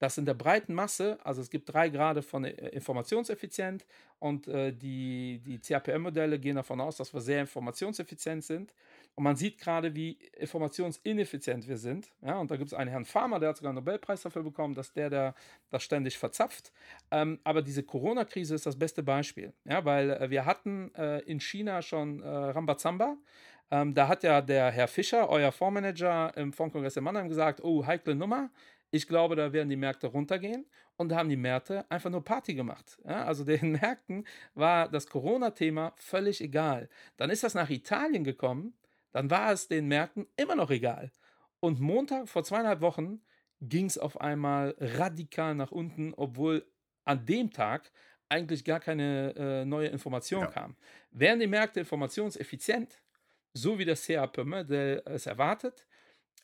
[0.00, 3.84] dass in der breiten Masse, also es gibt drei Grade von äh, informationseffizient
[4.18, 8.74] und äh, die, die CAPM-Modelle gehen davon aus, dass wir sehr informationseffizient sind.
[9.14, 12.10] Und man sieht gerade, wie informationsineffizient wir sind.
[12.22, 14.74] Ja, und da gibt es einen Herrn Farmer, der hat sogar einen Nobelpreis dafür bekommen,
[14.74, 15.34] dass der, der
[15.68, 16.72] das ständig verzapft.
[17.10, 19.52] Ähm, aber diese Corona-Krise ist das beste Beispiel.
[19.64, 23.18] Ja, weil äh, wir hatten äh, in China schon äh, Rambazamba.
[23.70, 27.86] Ähm, da hat ja der Herr Fischer, euer Fondsmanager im Fondskongress in Mannheim, gesagt: Oh,
[27.86, 28.50] heikle Nummer.
[28.90, 32.54] Ich glaube, da werden die Märkte runtergehen und da haben die Märkte einfach nur Party
[32.54, 32.98] gemacht.
[33.04, 36.88] Ja, also den Märkten war das Corona-Thema völlig egal.
[37.16, 38.74] Dann ist das nach Italien gekommen,
[39.12, 41.10] dann war es den Märkten immer noch egal.
[41.60, 43.20] Und Montag vor zweieinhalb Wochen
[43.60, 46.66] ging es auf einmal radikal nach unten, obwohl
[47.04, 47.92] an dem Tag
[48.28, 50.46] eigentlich gar keine äh, neue Information ja.
[50.46, 50.76] kam.
[51.10, 53.02] Wären die Märkte informationseffizient,
[53.52, 55.86] so wie das CAPM es erwartet,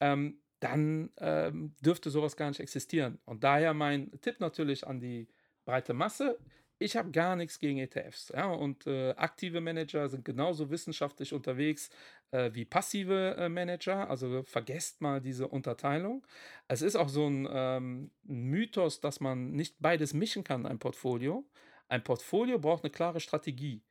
[0.00, 3.18] ähm, dann ähm, dürfte sowas gar nicht existieren.
[3.24, 5.28] Und daher mein Tipp natürlich an die
[5.64, 6.38] breite Masse.
[6.78, 8.30] Ich habe gar nichts gegen ETFs.
[8.34, 8.46] Ja?
[8.50, 11.90] Und äh, aktive Manager sind genauso wissenschaftlich unterwegs
[12.32, 14.10] äh, wie passive äh, Manager.
[14.10, 16.26] Also vergesst mal diese Unterteilung.
[16.68, 21.44] Es ist auch so ein ähm, Mythos, dass man nicht beides mischen kann, ein Portfolio.
[21.88, 23.82] Ein Portfolio braucht eine klare Strategie.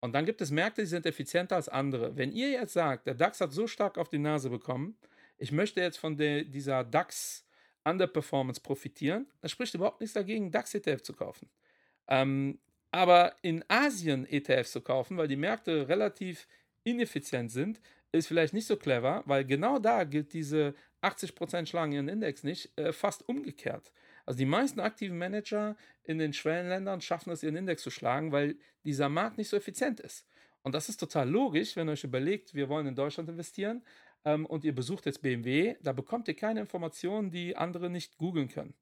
[0.00, 2.16] Und dann gibt es Märkte, die sind effizienter als andere.
[2.16, 4.96] Wenn ihr jetzt sagt, der DAX hat so stark auf die Nase bekommen,
[5.42, 7.44] ich möchte jetzt von der, dieser DAX
[7.84, 11.50] Underperformance profitieren, dann spricht überhaupt nichts dagegen, DAX-ETF zu kaufen.
[12.06, 12.60] Ähm,
[12.92, 16.46] aber in Asien ETFs zu kaufen, weil die Märkte relativ
[16.84, 17.80] ineffizient sind,
[18.12, 22.78] ist vielleicht nicht so clever, weil genau da gilt diese 80% schlagen ihren Index nicht,
[22.78, 23.92] äh, fast umgekehrt.
[24.24, 28.56] Also die meisten aktiven Manager in den Schwellenländern schaffen es, ihren Index zu schlagen, weil
[28.84, 30.24] dieser Markt nicht so effizient ist.
[30.62, 33.82] Und das ist total logisch, wenn ihr euch überlegt, wir wollen in Deutschland investieren,
[34.24, 38.48] ähm, und ihr besucht jetzt BMW, da bekommt ihr keine Informationen, die andere nicht googeln
[38.48, 38.74] können.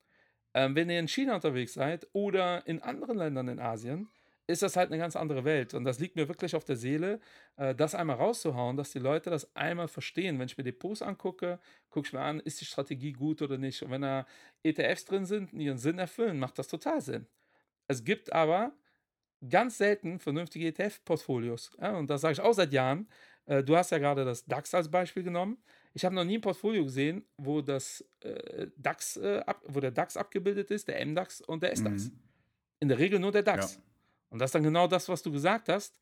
[0.54, 4.08] Ähm, wenn ihr in China unterwegs seid oder in anderen Ländern in Asien,
[4.50, 5.74] ist das halt eine ganz andere Welt.
[5.74, 7.20] Und das liegt mir wirklich auf der Seele,
[7.56, 10.38] äh, das einmal rauszuhauen, dass die Leute das einmal verstehen.
[10.38, 13.82] Wenn ich mir Depots angucke, gucke ich mir an, ist die Strategie gut oder nicht.
[13.82, 14.26] Und wenn da
[14.62, 17.26] ETFs drin sind, die ihren Sinn erfüllen, macht das total Sinn.
[17.86, 18.72] Es gibt aber
[19.48, 21.72] ganz selten vernünftige ETF-Portfolios.
[21.76, 23.08] Und das sage ich auch seit Jahren.
[23.50, 25.58] Äh, du hast ja gerade das DAX als Beispiel genommen.
[25.92, 29.90] Ich habe noch nie ein Portfolio gesehen, wo, das, äh, DAX, äh, ab, wo der
[29.90, 32.04] DAX abgebildet ist, der MDAX und der SDAX.
[32.04, 32.18] Mhm.
[32.78, 33.74] In der Regel nur der DAX.
[33.74, 33.82] Ja.
[34.30, 35.96] Und das ist dann genau das, was du gesagt hast.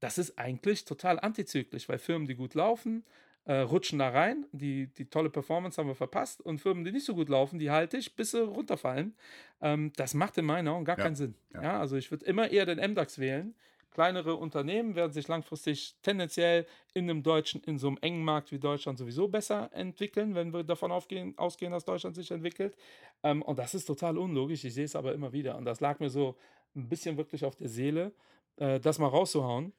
[0.00, 3.04] Das ist eigentlich total antizyklisch, weil Firmen, die gut laufen,
[3.44, 4.46] äh, rutschen da rein.
[4.52, 6.40] Die, die tolle Performance haben wir verpasst.
[6.40, 9.14] Und Firmen, die nicht so gut laufen, die halte ich, bis sie runterfallen.
[9.60, 11.04] Ähm, das macht in meinen Augen gar ja.
[11.04, 11.34] keinen Sinn.
[11.52, 11.62] Ja.
[11.62, 13.54] ja also ich würde immer eher den MDAX wählen,
[13.90, 18.58] Kleinere Unternehmen werden sich langfristig tendenziell in einem deutschen, in so einem engen Markt wie
[18.58, 22.76] Deutschland sowieso besser entwickeln, wenn wir davon aufgehen, ausgehen, dass Deutschland sich entwickelt.
[23.24, 24.64] Ähm, und das ist total unlogisch.
[24.64, 25.56] Ich sehe es aber immer wieder.
[25.56, 26.36] Und das lag mir so
[26.76, 28.12] ein bisschen wirklich auf der Seele,
[28.56, 29.72] äh, das mal rauszuhauen.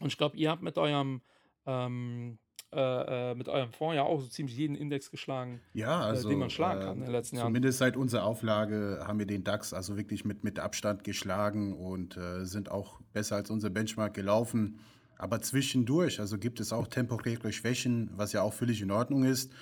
[0.00, 1.20] Und ich glaube, ihr habt mit eurem
[1.66, 2.38] ähm,
[2.72, 6.32] äh, äh, mit eurem Fonds ja auch so ziemlich jeden Index geschlagen, ja, also, äh,
[6.32, 7.48] den man schlagen kann in den letzten Jahren.
[7.48, 12.16] Zumindest seit unserer Auflage haben wir den DAX also wirklich mit, mit Abstand geschlagen und
[12.16, 14.78] äh, sind auch besser als unser Benchmark gelaufen.
[15.18, 19.52] Aber zwischendurch, also gibt es auch temporäre Schwächen, was ja auch völlig in Ordnung ist,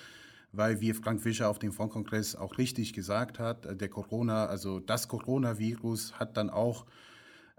[0.53, 4.79] weil wie Frank Fischer auf dem Fondskongress auch richtig gesagt hat, äh, der Corona, also
[4.79, 6.85] das Coronavirus hat dann auch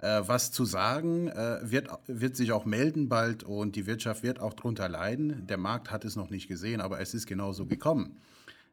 [0.02, 4.40] äh, was zu sagen, äh, wird, wird sich auch melden bald und die Wirtschaft wird
[4.40, 5.46] auch drunter leiden.
[5.46, 8.16] Der Markt hat es noch nicht gesehen, aber es ist genauso gekommen.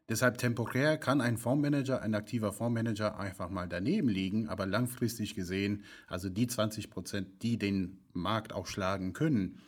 [0.08, 5.84] Deshalb temporär kann ein Fondsmanager, ein aktiver Fondsmanager einfach mal daneben liegen, aber langfristig gesehen,
[6.08, 9.60] also die 20 Prozent, die den Markt auch schlagen können,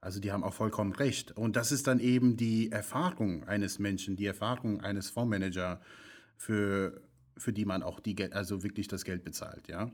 [0.00, 1.30] also die haben auch vollkommen recht.
[1.36, 5.78] Und das ist dann eben die Erfahrung eines Menschen, die Erfahrung eines Fondsmanagers,
[6.36, 7.00] für,
[7.38, 9.92] für die man auch die, also wirklich das Geld bezahlt, ja.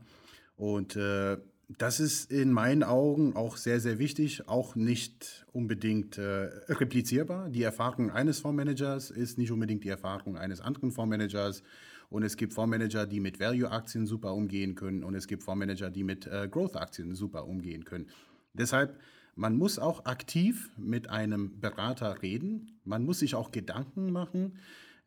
[0.60, 1.38] Und äh,
[1.78, 7.48] das ist in meinen Augen auch sehr, sehr wichtig, auch nicht unbedingt äh, replizierbar.
[7.48, 11.62] Die Erfahrung eines Fondsmanagers ist nicht unbedingt die Erfahrung eines anderen Fondsmanagers.
[12.10, 15.02] Und es gibt Fondsmanager, die mit Value-Aktien super umgehen können.
[15.02, 18.08] Und es gibt Fondsmanager, die mit äh, Growth-Aktien super umgehen können.
[18.52, 19.00] Deshalb,
[19.36, 22.78] man muss auch aktiv mit einem Berater reden.
[22.84, 24.58] Man muss sich auch Gedanken machen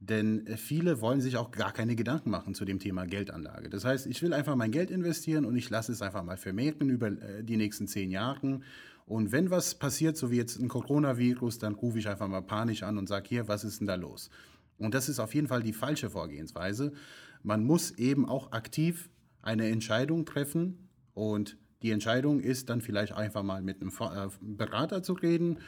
[0.09, 3.69] denn äh, viele wollen sich auch gar keine Gedanken machen zu dem Thema Geldanlage.
[3.69, 6.89] Das heißt, ich will einfach mein Geld investieren und ich lasse es einfach mal vermehren
[6.89, 8.59] über äh, die nächsten zehn Jahre.
[9.05, 12.83] Und wenn was passiert, so wie jetzt ein Coronavirus, dann rufe ich einfach mal panisch
[12.83, 14.29] an und sage, hier, was ist denn da los?
[14.77, 16.93] Und das ist auf jeden Fall die falsche Vorgehensweise.
[17.41, 19.09] Man muss eben auch aktiv
[19.41, 25.03] eine Entscheidung treffen und die Entscheidung ist dann vielleicht einfach mal mit einem äh, Berater
[25.03, 25.59] zu reden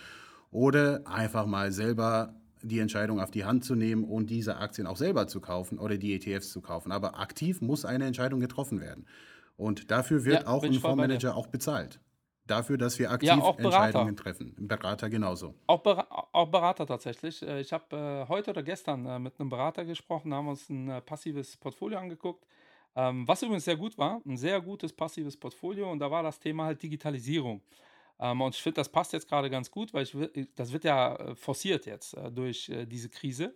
[0.52, 2.34] oder einfach mal selber
[2.67, 5.97] die Entscheidung auf die Hand zu nehmen und diese Aktien auch selber zu kaufen oder
[5.97, 6.91] die ETFs zu kaufen.
[6.91, 9.08] Aber aktiv muss eine Entscheidung getroffen werden.
[9.58, 10.73] Und dafür wird Ja, auch ein.
[10.73, 12.01] Fondsmanager auch bezahlt.
[12.45, 13.56] Dafür, dass wir aktiv Ja.
[13.58, 14.56] Entscheidungen treffen.
[14.58, 15.56] Berater genauso.
[15.67, 17.41] Auch, Bera auch Berater tatsächlich.
[17.41, 20.89] Äh, Ich habe äh, heute oder gestern äh, mit einem Berater gesprochen, haben uns ein
[20.89, 22.45] äh, passives Portfolio angeguckt.
[22.95, 26.39] Ähm, was übrigens sehr gut war, ein sehr gutes passives Portfolio und da war das
[26.39, 27.62] Thema halt Digitalisierung.
[28.19, 30.84] Ähm, und ich finde, das passt jetzt gerade ganz gut, weil ich, wi- das wird
[30.86, 33.56] ja äh, forciert jetzt äh, durch äh, diese Krise.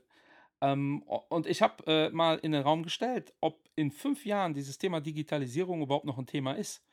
[0.62, 4.78] Ähm, und ich habe äh, mal in den Raum gestellt, ob in fünf Jahren dieses
[4.78, 6.84] Thema Digitalisierung überhaupt noch ein Thema ist.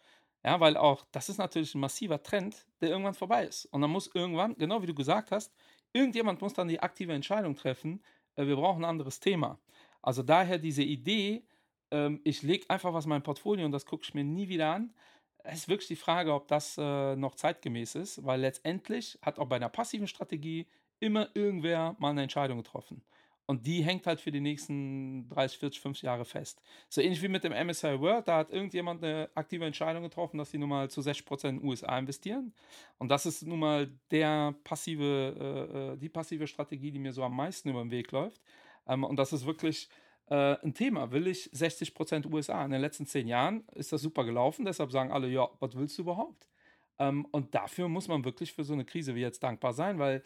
[0.44, 3.66] Ja, weil auch das ist natürlich ein massiver Trend, der irgendwann vorbei ist.
[3.66, 5.52] Und dann muss irgendwann, genau wie du gesagt hast,
[5.92, 8.02] irgendjemand muss dann die aktive Entscheidung treffen,
[8.36, 9.58] äh, wir brauchen ein anderes Thema.
[10.02, 11.44] Also daher diese Idee,
[11.90, 14.72] ähm, ich lege einfach was in mein Portfolio und das gucke ich mir nie wieder
[14.72, 14.94] an.
[15.48, 19.46] Es ist wirklich die Frage, ob das äh, noch zeitgemäß ist, weil letztendlich hat auch
[19.46, 20.66] bei einer passiven Strategie
[20.98, 23.02] immer irgendwer mal eine Entscheidung getroffen.
[23.48, 26.60] Und die hängt halt für die nächsten 30, 40, 50 Jahre fest.
[26.88, 30.50] So ähnlich wie mit dem MSCI World, da hat irgendjemand eine aktive Entscheidung getroffen, dass
[30.50, 32.52] sie nun mal zu 60% in den USA investieren.
[32.98, 37.22] Und das ist nun mal der passive, äh, äh, die passive Strategie, die mir so
[37.22, 38.42] am meisten über den Weg läuft.
[38.88, 39.88] Ähm, und das ist wirklich
[40.28, 41.10] äh, ein Thema.
[41.12, 42.64] Will ich 60% USA?
[42.64, 45.98] In den letzten zehn Jahren ist das super gelaufen, deshalb sagen alle, ja, was willst
[45.98, 46.48] du überhaupt?
[46.98, 50.22] Ähm, und dafür muss man wirklich für so eine Krise wie jetzt dankbar sein, weil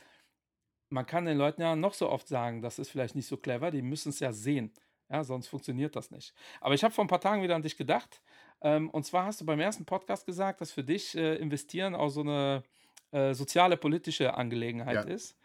[0.91, 3.71] man kann den Leuten ja noch so oft sagen, das ist vielleicht nicht so clever,
[3.71, 4.73] die müssen es ja sehen.
[5.09, 6.33] Ja, sonst funktioniert das nicht.
[6.61, 8.21] Aber ich habe vor ein paar Tagen wieder an dich gedacht.
[8.61, 12.11] Ähm, und zwar hast du beim ersten Podcast gesagt, dass für dich äh, Investieren auch
[12.11, 12.63] so eine
[13.11, 15.03] äh, soziale, politische Angelegenheit Ja.
[15.03, 15.37] ist.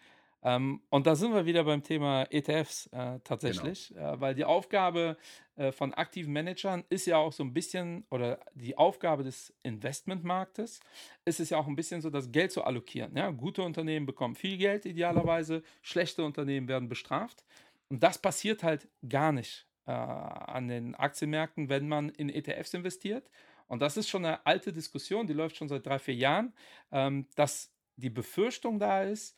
[0.45, 5.17] Ähm, und da sind wir wieder beim Thema ETFs äh, tatsächlich, äh, weil die Aufgabe
[5.55, 10.81] äh, von aktiven Managern ist ja auch so ein bisschen, oder die Aufgabe des Investmentmarktes
[11.25, 13.17] ist es ja auch ein bisschen so, das Geld zu allokieren.
[13.17, 13.31] Ja?
[13.31, 17.43] Gute Unternehmen bekommen viel Geld idealerweise, schlechte Unternehmen werden bestraft.
[17.89, 23.31] Und das passiert halt gar nicht äh, an den Aktienmärkten, wenn man in ETFs investiert.
[23.67, 26.53] Und das ist schon eine alte Diskussion, die läuft schon seit drei, vier Jahren,
[26.91, 29.36] ähm, dass die Befürchtung da ist,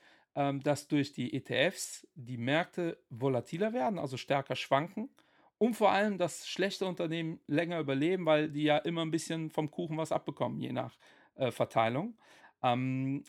[0.64, 5.10] dass durch die ETFs die Märkte volatiler werden, also stärker schwanken.
[5.58, 9.72] Und vor allem, dass schlechte Unternehmen länger überleben, weil die ja immer ein bisschen vom
[9.72, 10.96] Kuchen was abbekommen, je nach
[11.36, 12.16] äh, Verteilung.
[12.62, 13.24] Ähm,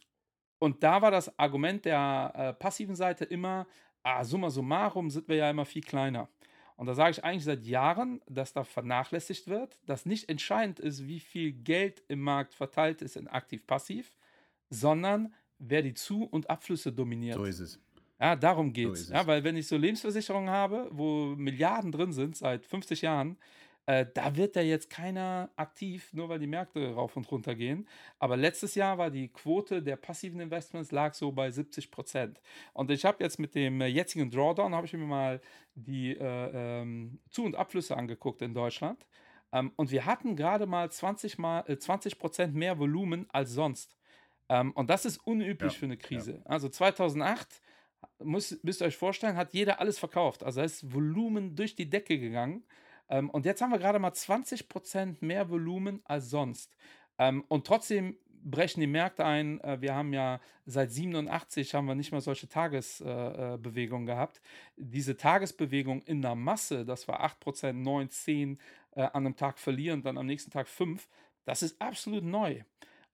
[0.58, 3.66] und da war das Argument der äh, passiven Seite immer,
[4.02, 6.28] ah, summa summarum sind wir ja immer viel kleiner.
[6.76, 11.08] Und da sage ich eigentlich seit Jahren, dass da vernachlässigt wird, dass nicht entscheidend ist,
[11.08, 14.12] wie viel Geld im Markt verteilt ist in aktiv-passiv,
[14.70, 17.36] sondern wer die Zu- und Abflüsse dominiert.
[17.36, 17.80] So ist es.
[18.20, 19.00] Ja, darum So geht's.
[19.02, 19.26] ist Ja, es.
[19.26, 23.38] weil wenn ich so Lebensversicherungen habe, wo Milliarden drin sind seit 50 Jahren,
[23.86, 27.88] äh, da wird ja jetzt keiner aktiv, nur weil die Märkte rauf und runter gehen.
[28.18, 32.40] Aber letztes Jahr war die Quote der passiven Investments lag so bei 70 Prozent.
[32.74, 35.40] Und ich habe jetzt mit dem äh, jetzigen Drawdown, habe ich mir mal
[35.74, 39.06] die äh, ähm, Zu- und Abflüsse angeguckt in Deutschland.
[39.52, 43.96] Ähm, und wir hatten gerade mal 20 mal, äh, 20 Prozent mehr Volumen als sonst.
[44.48, 46.00] Ähm, und das ist unüblich Ja, für eine ja.
[46.00, 46.42] Krise.
[46.44, 47.62] Also 2008
[48.20, 50.42] muss, müsst ihr euch vorstellen, hat jeder alles verkauft.
[50.42, 52.64] Also da ist Volumen durch die Decke gegangen.
[53.08, 56.76] Ähm, und jetzt haben wir gerade mal 20% mehr Volumen als sonst.
[57.18, 59.60] Ähm, und trotzdem brechen die Märkte ein.
[59.60, 64.40] Äh, wir haben ja seit 87 haben wir nicht mehr solche Tagesbewegungen äh, Bewegungen gehabt.
[64.76, 68.60] Diese Tagesbewegung in der Masse, das war 8%, 9, 10
[68.92, 71.08] äh, an einem Tag verlieren, dann am nächsten Tag 5,
[71.44, 72.62] das ist absolut neu.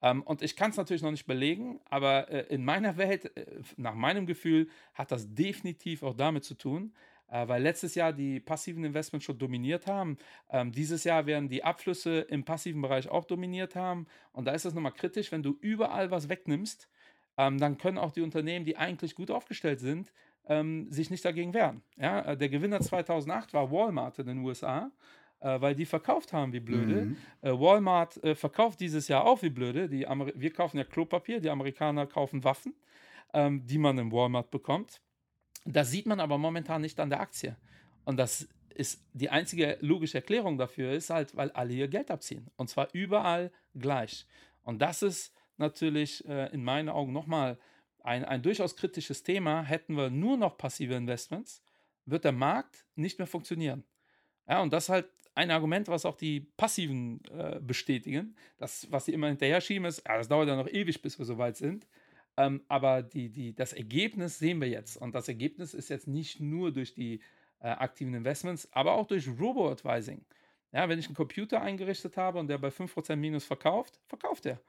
[0.03, 3.47] Ähm, und ich kann es natürlich noch nicht belegen, aber äh, in meiner Welt, äh,
[3.77, 6.93] nach meinem Gefühl, hat das definitiv auch damit zu tun,
[7.29, 10.19] äh, weil letztes Jahr die passiven Investments schon dominiert haben.
[10.51, 14.07] Ähm, dieses Jahr werden die Abflüsse im passiven Bereich auch dominiert haben.
[14.33, 16.89] Und da ist es nochmal kritisch, wenn du überall was wegnimmst,
[17.37, 20.13] ähm, dann können auch die Unternehmen, die eigentlich gut aufgestellt sind,
[20.47, 21.83] ähm, sich nicht dagegen wehren.
[21.97, 24.91] Ja, äh, der Gewinner 2008 war Walmart in den USA,
[25.45, 27.05] äh, weil die verkauft haben wie blöde.
[27.05, 27.17] Mhm.
[27.43, 29.89] Äh, Walmart äh, verkauft dieses Jahr auch wie blöde.
[29.89, 32.75] Die Amer wir kaufen ja Klopapier, die Amerikaner kaufen Waffen,
[33.35, 35.03] ähm, die man im Walmart bekommt.
[35.67, 37.57] Das sieht man aber momentan nicht an der Aktie.
[38.07, 42.49] Und das ist die einzige logische Erklärung dafür ist halt, weil alle ihr Geld abziehen.
[42.57, 44.27] Und zwar überall gleich.
[44.63, 47.59] Und das ist natürlich äh, in meinen Augen nochmal
[48.03, 49.63] ein, ein durchaus kritisches Thema.
[49.63, 51.63] Hätten wir nur noch passive Investments,
[52.07, 53.85] wird der Markt nicht mehr funktionieren.
[54.49, 58.37] Ja, und das ist halt ein Argument, was auch die Passiven äh, bestätigen.
[58.57, 61.25] Das, was sie immer hinterher schieben, ist, ja, das dauert ja noch ewig, bis wir
[61.25, 61.87] soweit sind.
[62.37, 64.97] Ähm, aber die, die, das Ergebnis sehen wir jetzt.
[64.97, 67.21] Und das Ergebnis ist jetzt nicht nur durch die
[67.61, 70.25] äh, aktiven Investments, aber auch durch Robo-Advising.
[70.73, 74.61] Ja, wenn ich einen Computer eingerichtet habe und der bei 5% Minus verkauft, verkauft er.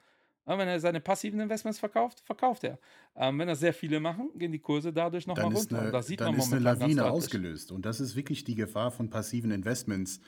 [0.48, 2.78] Ja, wenn er seine passiven Investments verkauft, verkauft er.
[3.16, 5.78] Ähm, wenn das sehr viele machen, gehen die Kurse dadurch nochmal runter.
[5.78, 7.72] Eine, und das sieht dann man ist eine Lawine ausgelöst.
[7.72, 10.22] Und das ist wirklich die Gefahr von passiven Investments,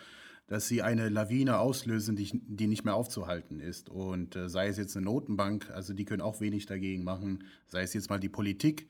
[0.48, 3.90] dass sie eine Lawine auslösen, die, die nicht mehr aufzuhalten ist.
[3.90, 7.82] Und äh, sei es jetzt eine Notenbank, also die können auch wenig dagegen machen, sei
[7.82, 8.88] es jetzt mal die Politik,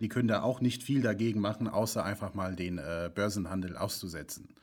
[0.00, 4.54] die können da auch nicht viel dagegen machen, außer einfach mal den äh, Börsenhandel auszusetzen.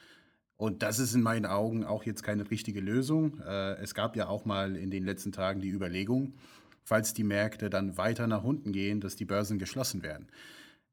[0.56, 3.40] Und das ist in meinen Augen auch jetzt keine richtige Lösung.
[3.40, 6.36] Äh, es gab ja auch mal in den letzten Tagen die Überlegung,
[6.84, 10.28] falls die Märkte dann weiter nach unten gehen, dass die Börsen geschlossen werden.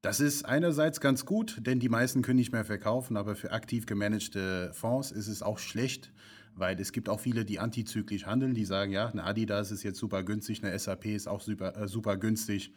[0.01, 3.85] Das ist einerseits ganz gut, denn die meisten können nicht mehr verkaufen, aber für aktiv
[3.85, 6.13] gemanagte Fonds ist es auch schlecht,
[6.55, 9.99] weil es gibt auch viele, die antizyklisch handeln, die sagen, ja, eine Adidas ist jetzt
[9.99, 12.73] super günstig, eine SAP ist auch super, äh, super günstig,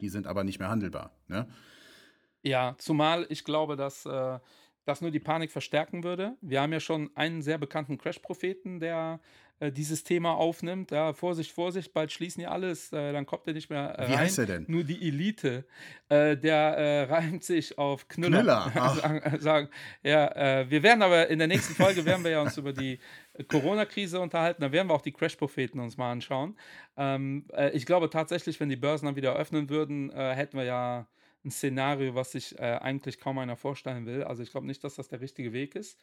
[0.00, 1.12] die sind aber nicht mehr handelbar.
[1.28, 1.46] Ne?
[2.42, 4.38] Ja, zumal ich glaube, dass äh,
[4.84, 6.36] das nur die Panik verstärken würde.
[6.40, 9.20] Wir haben ja schon einen sehr bekannten Crash-Propheten, der
[9.58, 10.90] äh, dieses Thema aufnimmt.
[10.90, 14.12] Ja, Vorsicht, Vorsicht, bald schließen die alles, äh, dann kommt er nicht mehr äh, Wie
[14.12, 14.18] rein.
[14.20, 14.64] heißt er denn?
[14.68, 15.64] Nur die Elite,
[16.10, 18.70] äh, der äh, reimt sich auf Knüller.
[18.70, 19.68] Knüller, sagen, sagen,
[20.02, 22.98] ja, wir werden aber in der nächsten Folge werden wir ja uns über die
[23.48, 24.60] Corona-Krise unterhalten.
[24.62, 26.56] Da werden wir auch die Crash-Propheten uns mal anschauen.
[26.96, 31.06] Ähm, äh, ich glaube tatsächlich, wenn die Börsen dann wieder öffnen würden, hätten wir ja
[31.46, 34.24] ein Szenario, was sich äh, eigentlich kaum einer vorstellen will.
[34.24, 35.98] Also ich glaube nicht, dass das der richtige Weg ist.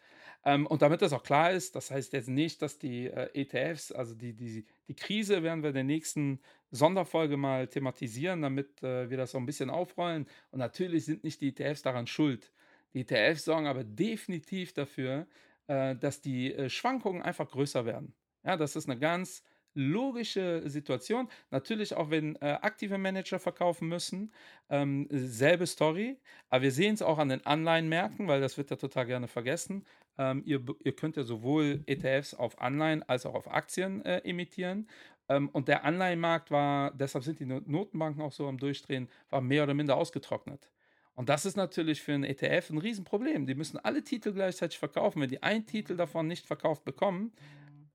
[0.45, 3.91] Ähm, und damit das auch klar ist, das heißt jetzt nicht, dass die äh, ETFs,
[3.91, 6.39] also die, die, die Krise werden wir in der nächsten
[6.71, 10.27] Sonderfolge mal thematisieren, damit äh, wir das so ein bisschen aufrollen.
[10.51, 12.51] Und natürlich sind nicht die ETFs daran schuld.
[12.93, 15.27] Die ETFs sorgen aber definitiv dafür,
[15.67, 18.15] äh, dass die äh, Schwankungen einfach größer werden.
[18.45, 21.29] Ja, das ist eine ganz logische Situation.
[21.51, 24.31] Natürlich auch, wenn äh, aktive Manager verkaufen müssen,
[24.69, 26.17] ähm, selbe Story.
[26.49, 29.85] Aber wir sehen es auch an den Anleihenmärkten, weil das wird ja total gerne vergessen.
[30.17, 34.87] Ähm, ihr, ihr könnt ja sowohl ETFs auf Anleihen als auch auf Aktien äh, emittieren.
[35.29, 39.41] Ähm, und der Anleihenmarkt war, deshalb sind die No- Notenbanken auch so am Durchdrehen, war
[39.41, 40.69] mehr oder minder ausgetrocknet.
[41.15, 43.45] Und das ist natürlich für einen ETF ein Riesenproblem.
[43.45, 45.21] Die müssen alle Titel gleichzeitig verkaufen.
[45.21, 47.31] Wenn die einen Titel davon nicht verkauft bekommen,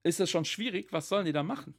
[0.03, 0.89] ist es schon schwierig.
[0.93, 1.75] Was sollen die da machen?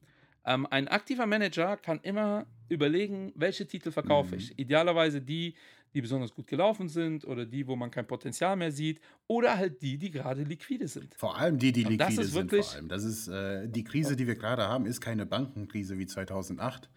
[0.45, 4.57] Ähm, ein aktiver Manager kann immer überlegen, welche Titel verkaufe ich.
[4.57, 5.55] Idealerweise die,
[5.93, 9.81] die besonders gut gelaufen sind oder die, wo man kein Potenzial mehr sieht oder halt
[9.81, 11.15] die, die gerade liquide sind.
[11.15, 12.35] Vor allem die, die das liquide ist sind.
[12.51, 12.87] wirklich- Vor allem.
[12.89, 16.89] Das ist äh, die Krise, die wir gerade haben, ist keine Bankenkrise wie 2008.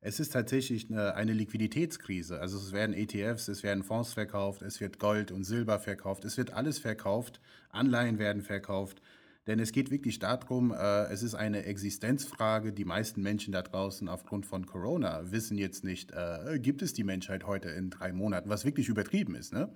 [0.00, 2.40] Es ist tatsächlich eine, eine Liquiditätskrise.
[2.40, 6.36] Also es werden ETFs, es werden Fonds verkauft, es wird Gold und Silber verkauft, es
[6.38, 9.02] wird alles verkauft, Anleihen werden verkauft.
[9.48, 12.70] Denn es geht wirklich darum, äh, es ist eine Existenzfrage.
[12.72, 17.02] Die meisten Menschen da draußen aufgrund von Corona wissen jetzt nicht, äh, gibt es die
[17.02, 19.54] Menschheit heute in drei Monaten, was wirklich übertrieben ist.
[19.54, 19.72] Ne?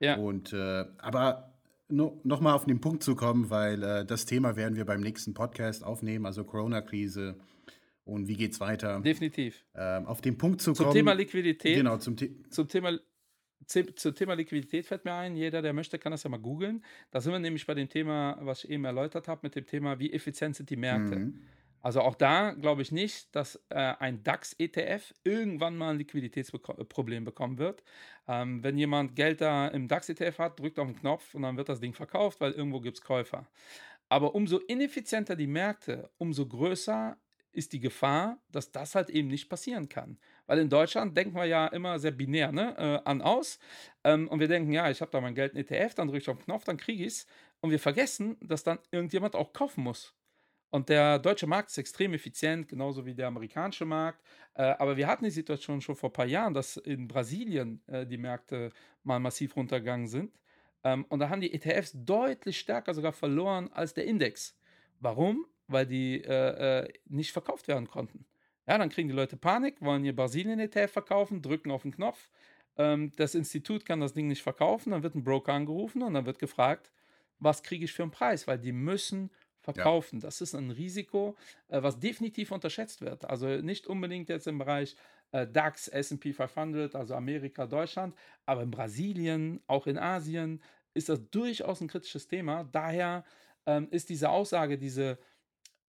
[0.00, 1.54] Ja, Und äh, aber
[1.88, 5.32] no, nochmal auf den Punkt zu kommen, weil äh, das Thema werden wir beim nächsten
[5.32, 7.36] Podcast aufnehmen, also Corona-Krise
[8.04, 9.00] und wie geht's weiter.
[9.00, 9.64] definitiv.
[9.74, 10.96] Ähm, auf den Punkt zu Zum kommen.
[10.96, 11.76] Thema Liquidität.
[11.76, 12.98] Genau, zum The zum Thema,
[13.66, 16.84] zum Thema Liquidität fällt mir ein, jeder, der möchte, kann das ja mal googeln.
[17.10, 19.98] Da sind wir nämlich bei dem Thema, was ich eben erläutert habe, mit dem Thema,
[19.98, 21.16] wie effizient sind die Märkte.
[21.16, 21.42] Mhm.
[21.84, 27.58] Also auch da glaube ich nicht, dass äh, ein DAX-ETF irgendwann mal ein Liquiditätsproblem bekommen
[27.58, 27.84] wird.
[28.26, 31.68] Ähm, wenn jemand Geld da im DAX-ETF hat, drückt auf den Knopf und dann wird
[31.68, 33.46] das Ding verkauft, weil irgendwo gibt es Käufer.
[34.08, 37.18] Aber umso ineffizienter die Märkte, umso größer
[37.52, 40.18] ist die Gefahr, dass das halt eben nicht passieren kann.
[40.46, 42.74] Weil in Deutschland denken wir ja immer sehr binär, ne?
[42.76, 43.58] Äh, an aus.
[44.04, 46.28] Ähm, und wir denken, ja, ich habe da mein Geld in ETF, dann drücke ich
[46.28, 47.26] auf den Knopf, dann kriege ich es.
[47.60, 50.14] Und wir vergessen, dass dann irgendjemand auch kaufen muss.
[50.70, 54.20] Und der deutsche Markt ist extrem effizient, genauso wie der amerikanische Markt.
[54.54, 58.04] Äh, aber wir hatten die Situation schon vor ein paar Jahren, dass in Brasilien äh,
[58.04, 58.70] die Märkte
[59.04, 60.36] mal massiv runtergegangen sind.
[60.82, 64.58] Ähm, und da haben die ETFs deutlich stärker sogar verloren als der Index.
[65.00, 65.46] Warum?
[65.68, 68.26] Weil die äh, äh, nicht verkauft werden konnten.
[68.66, 72.30] Ja, dann kriegen die Leute Panik, wollen ihr Brasilien-ETF verkaufen, drücken auf den Knopf.
[72.76, 76.26] Ähm, das Institut kann das Ding nicht verkaufen, dann wird ein Broker angerufen und dann
[76.26, 76.90] wird gefragt,
[77.38, 78.46] was kriege ich für einen Preis?
[78.46, 80.20] Weil die müssen verkaufen.
[80.20, 81.36] Das ist ein Risiko,
[81.68, 83.24] äh, was definitiv unterschätzt wird.
[83.24, 84.96] Also nicht unbedingt jetzt im Bereich
[85.32, 88.14] äh, DAX, SP 500, also Amerika, Deutschland,
[88.46, 90.62] aber in Brasilien, auch in Asien
[90.92, 92.64] ist das durchaus ein kritisches Thema.
[92.70, 93.24] Daher
[93.66, 95.18] ähm, ist diese Aussage, diese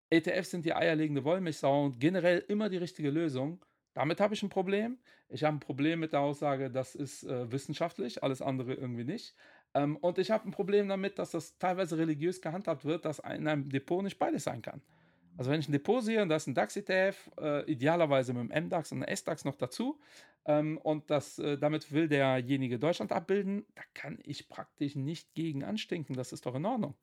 [0.10, 3.64] ETFs sind die eierlegende Wollmilchsau und generell immer die richtige Lösung.
[3.94, 4.98] Damit habe ich ein Problem.
[5.30, 9.36] Ich habe ein Problem mit der Aussage, das ist äh, wissenschaftlich, alles andere irgendwie nicht.
[9.74, 13.48] Ähm, und ich habe ein Problem damit, dass das teilweise religiös gehandhabt wird, dass in
[13.48, 14.82] einem Depot nicht beides sein kann.
[15.38, 18.68] Also wenn ich ein Depot sehe und da ist ein DAX-ETF, äh, idealerweise mit einem
[18.68, 20.00] MDAX und einem SDAX noch dazu,
[20.46, 25.64] ähm, und das, äh, damit will derjenige Deutschland abbilden, da kann ich praktisch nicht gegen
[25.64, 26.16] anstinken.
[26.16, 26.96] Das ist doch in Ordnung.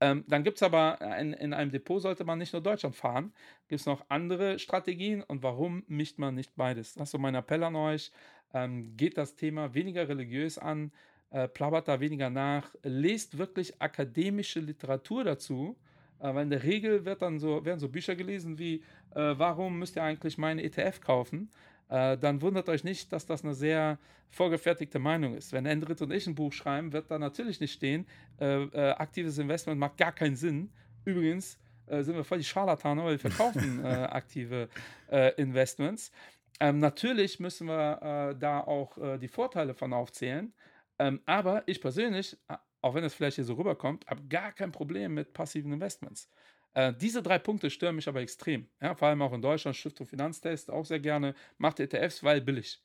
[0.00, 3.32] Ähm, dann gibt es aber in, in, einem Depot sollte man nicht nur Deutschland fahren,
[3.68, 6.94] gibt es noch andere Strategien und warum mischt man nicht beides?
[6.94, 8.10] Das ist so mein Appell an euch.
[8.52, 10.92] Ähm, geht das Thema weniger religiös an,
[11.30, 15.76] äh, plappert da weniger nach, lest wirklich akademische Literatur dazu.
[16.20, 18.82] Äh, weil in der Regel wird dann so, werden so Bücher gelesen wie,
[19.14, 21.50] äh, warum müsst ihr eigentlich meinen ETF kaufen?
[21.94, 23.98] Äh, dann wundert euch nicht, dass das eine sehr
[24.30, 25.52] vorgefertigte Meinung ist.
[25.52, 28.04] Wenn Endrit und ich ein Buch schreiben, wird da natürlich nicht stehen,
[28.40, 30.72] äh, äh, aktives Investment macht gar keinen Sinn.
[31.04, 34.68] Übrigens äh, sind wir voll die Scharlatane, weil wir verkaufen äh, aktive
[35.08, 36.10] äh, Investments.
[36.58, 40.52] Ähm, natürlich müssen wir da auch die Vorteile von aufzählen.
[41.00, 42.36] Ähm, aber ich persönlich,
[42.80, 46.28] auch wenn es vielleicht hier so rüberkommt, habe gar kein Problem mit passiven Investments.
[46.74, 48.68] Äh, diese drei Punkte stören mich aber extrem.
[48.80, 52.82] Ja, vor allem auch in Deutschland, Stiftung Finanztest auch sehr gerne, macht ETFs, weil billig.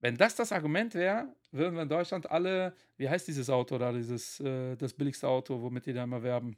[0.00, 3.92] Wenn das das Argument wäre, würden wir in Deutschland alle, wie heißt dieses Auto da,
[3.92, 6.56] dieses, äh, das billigste Auto, womit die da immer werben?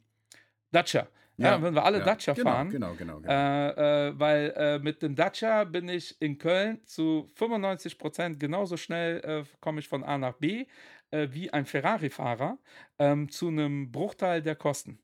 [0.71, 1.07] Dacia.
[1.37, 2.69] Ja, ja würden wir alle ja, Dacia genau, fahren.
[2.69, 3.31] Genau, genau, genau.
[3.31, 8.77] Äh, äh, weil äh, mit dem Dacia bin ich in Köln zu 95 Prozent genauso
[8.77, 10.65] schnell äh, komme ich von A nach B
[11.11, 12.57] äh, wie ein Ferrari-Fahrer
[12.99, 14.99] ähm, zu einem Bruchteil der Kosten.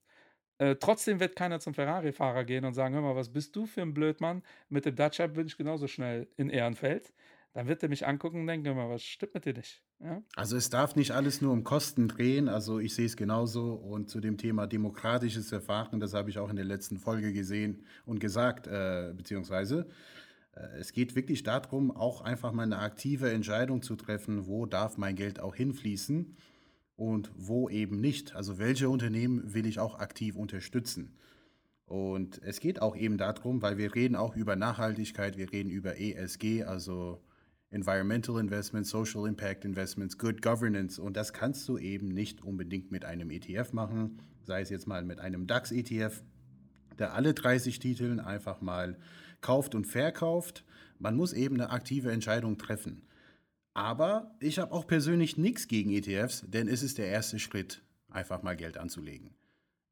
[0.60, 3.82] Äh, trotzdem wird keiner zum Ferrari-Fahrer gehen und sagen: Hör mal, was bist du für
[3.82, 4.44] ein Blödmann?
[4.70, 7.14] Mit dem Dacia bin ich genauso schnell in Ehrenfeld.
[7.54, 9.84] Dann wird er mich angucken und denken: Hör mal, was stimmt mit dir nicht?
[10.00, 10.22] Ja?
[10.36, 12.50] Also, es darf nicht alles nur um Kosten drehen.
[12.50, 13.74] Also, ich sehe es genauso.
[13.74, 17.86] Und zu dem Thema demokratisches Verfahren, das habe ich auch in der letzten Folge gesehen
[18.06, 19.88] und gesagt, äh, beziehungsweise.
[20.56, 24.98] Äh, es geht wirklich darum, auch einfach mal eine aktive Entscheidung zu treffen, wo darf
[24.98, 26.36] mein Geld auch hinfließen
[26.98, 28.36] und wo eben nicht.
[28.36, 31.16] Also welche Unternehmen will ich auch aktiv unterstützen.
[31.86, 35.98] Und es geht auch eben darum, weil wir reden auch über Nachhaltigkeit, wir reden über
[35.98, 37.22] ESG, also
[37.70, 41.02] Environmental Investments, Social Impact Investments, Good Governance.
[41.02, 45.06] Und das kannst du eben nicht unbedingt mit einem ETF machen, sei es jetzt mal
[45.06, 46.24] mit einem DAX-ETF,
[47.00, 48.98] der alle 30 Titeln einfach mal
[49.40, 50.66] kauft und verkauft.
[51.00, 53.07] Man muss eben eine aktive Entscheidung treffen.
[53.78, 58.42] Aber ich habe auch persönlich nichts gegen ETFs, denn es ist der erste Schritt, einfach
[58.42, 59.36] mal Geld anzulegen.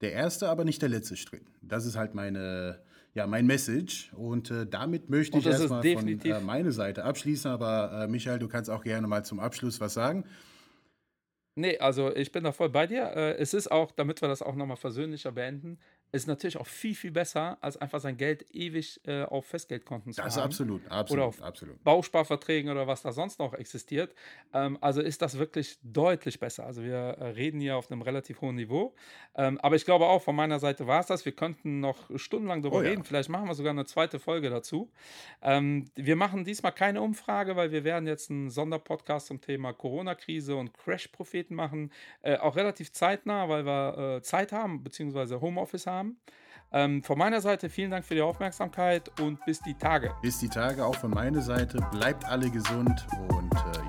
[0.02, 1.46] Der erste, aber nicht der letzte Schritt.
[1.62, 2.82] Das ist halt meine,
[3.14, 4.12] ja, mein Message.
[4.14, 7.52] Und äh, damit möchte ich erstmal von äh, meiner Seite abschließen.
[7.52, 10.26] Aber äh, Michael, du kannst auch gerne mal zum Abschluss was sagen.
[11.54, 13.04] Nee, also ich bin da voll bei dir.
[13.16, 15.78] Äh, es ist auch, damit wir das auch nochmal versöhnlicher beenden,
[16.12, 20.22] ist natürlich auch viel, viel besser, als einfach sein Geld ewig äh, auf Festgeldkonten zu
[20.22, 20.28] haben.
[20.28, 21.12] Das ist absolut, absolut.
[21.12, 21.84] Oder auf absolut.
[21.84, 24.16] Bausparverträgen oder was da sonst noch existiert.
[24.54, 26.66] Ähm, also ist das wirklich deutlich besser.
[26.66, 28.96] Also wir äh, reden hier auf einem relativ hohen Niveau.
[29.36, 31.26] Ähm, aber ich glaube auch, von meiner Seite war es das.
[31.26, 33.02] Wir könnten noch stundenlang darüber oh, reden.
[33.02, 33.04] Ja.
[33.04, 34.92] Vielleicht machen wir sogar eine zweite Folge dazu.
[35.42, 40.56] Ähm, wir machen diesmal keine Umfrage, weil wir werden jetzt einen Sonderpodcast zum Thema Corona-Krise
[40.56, 41.92] und Crash-Propheten machen.
[42.22, 46.18] Äh, auch relativ zeitnah, weil wir äh, Zeit haben, beziehungsweise Homeoffice haben haben.
[46.72, 50.14] Ähm, von meiner Seite vielen Dank für die Aufmerksamkeit und bis die Tage.
[50.22, 51.80] Bis die Tage auch von meiner Seite.
[51.92, 53.85] Bleibt alle gesund und äh,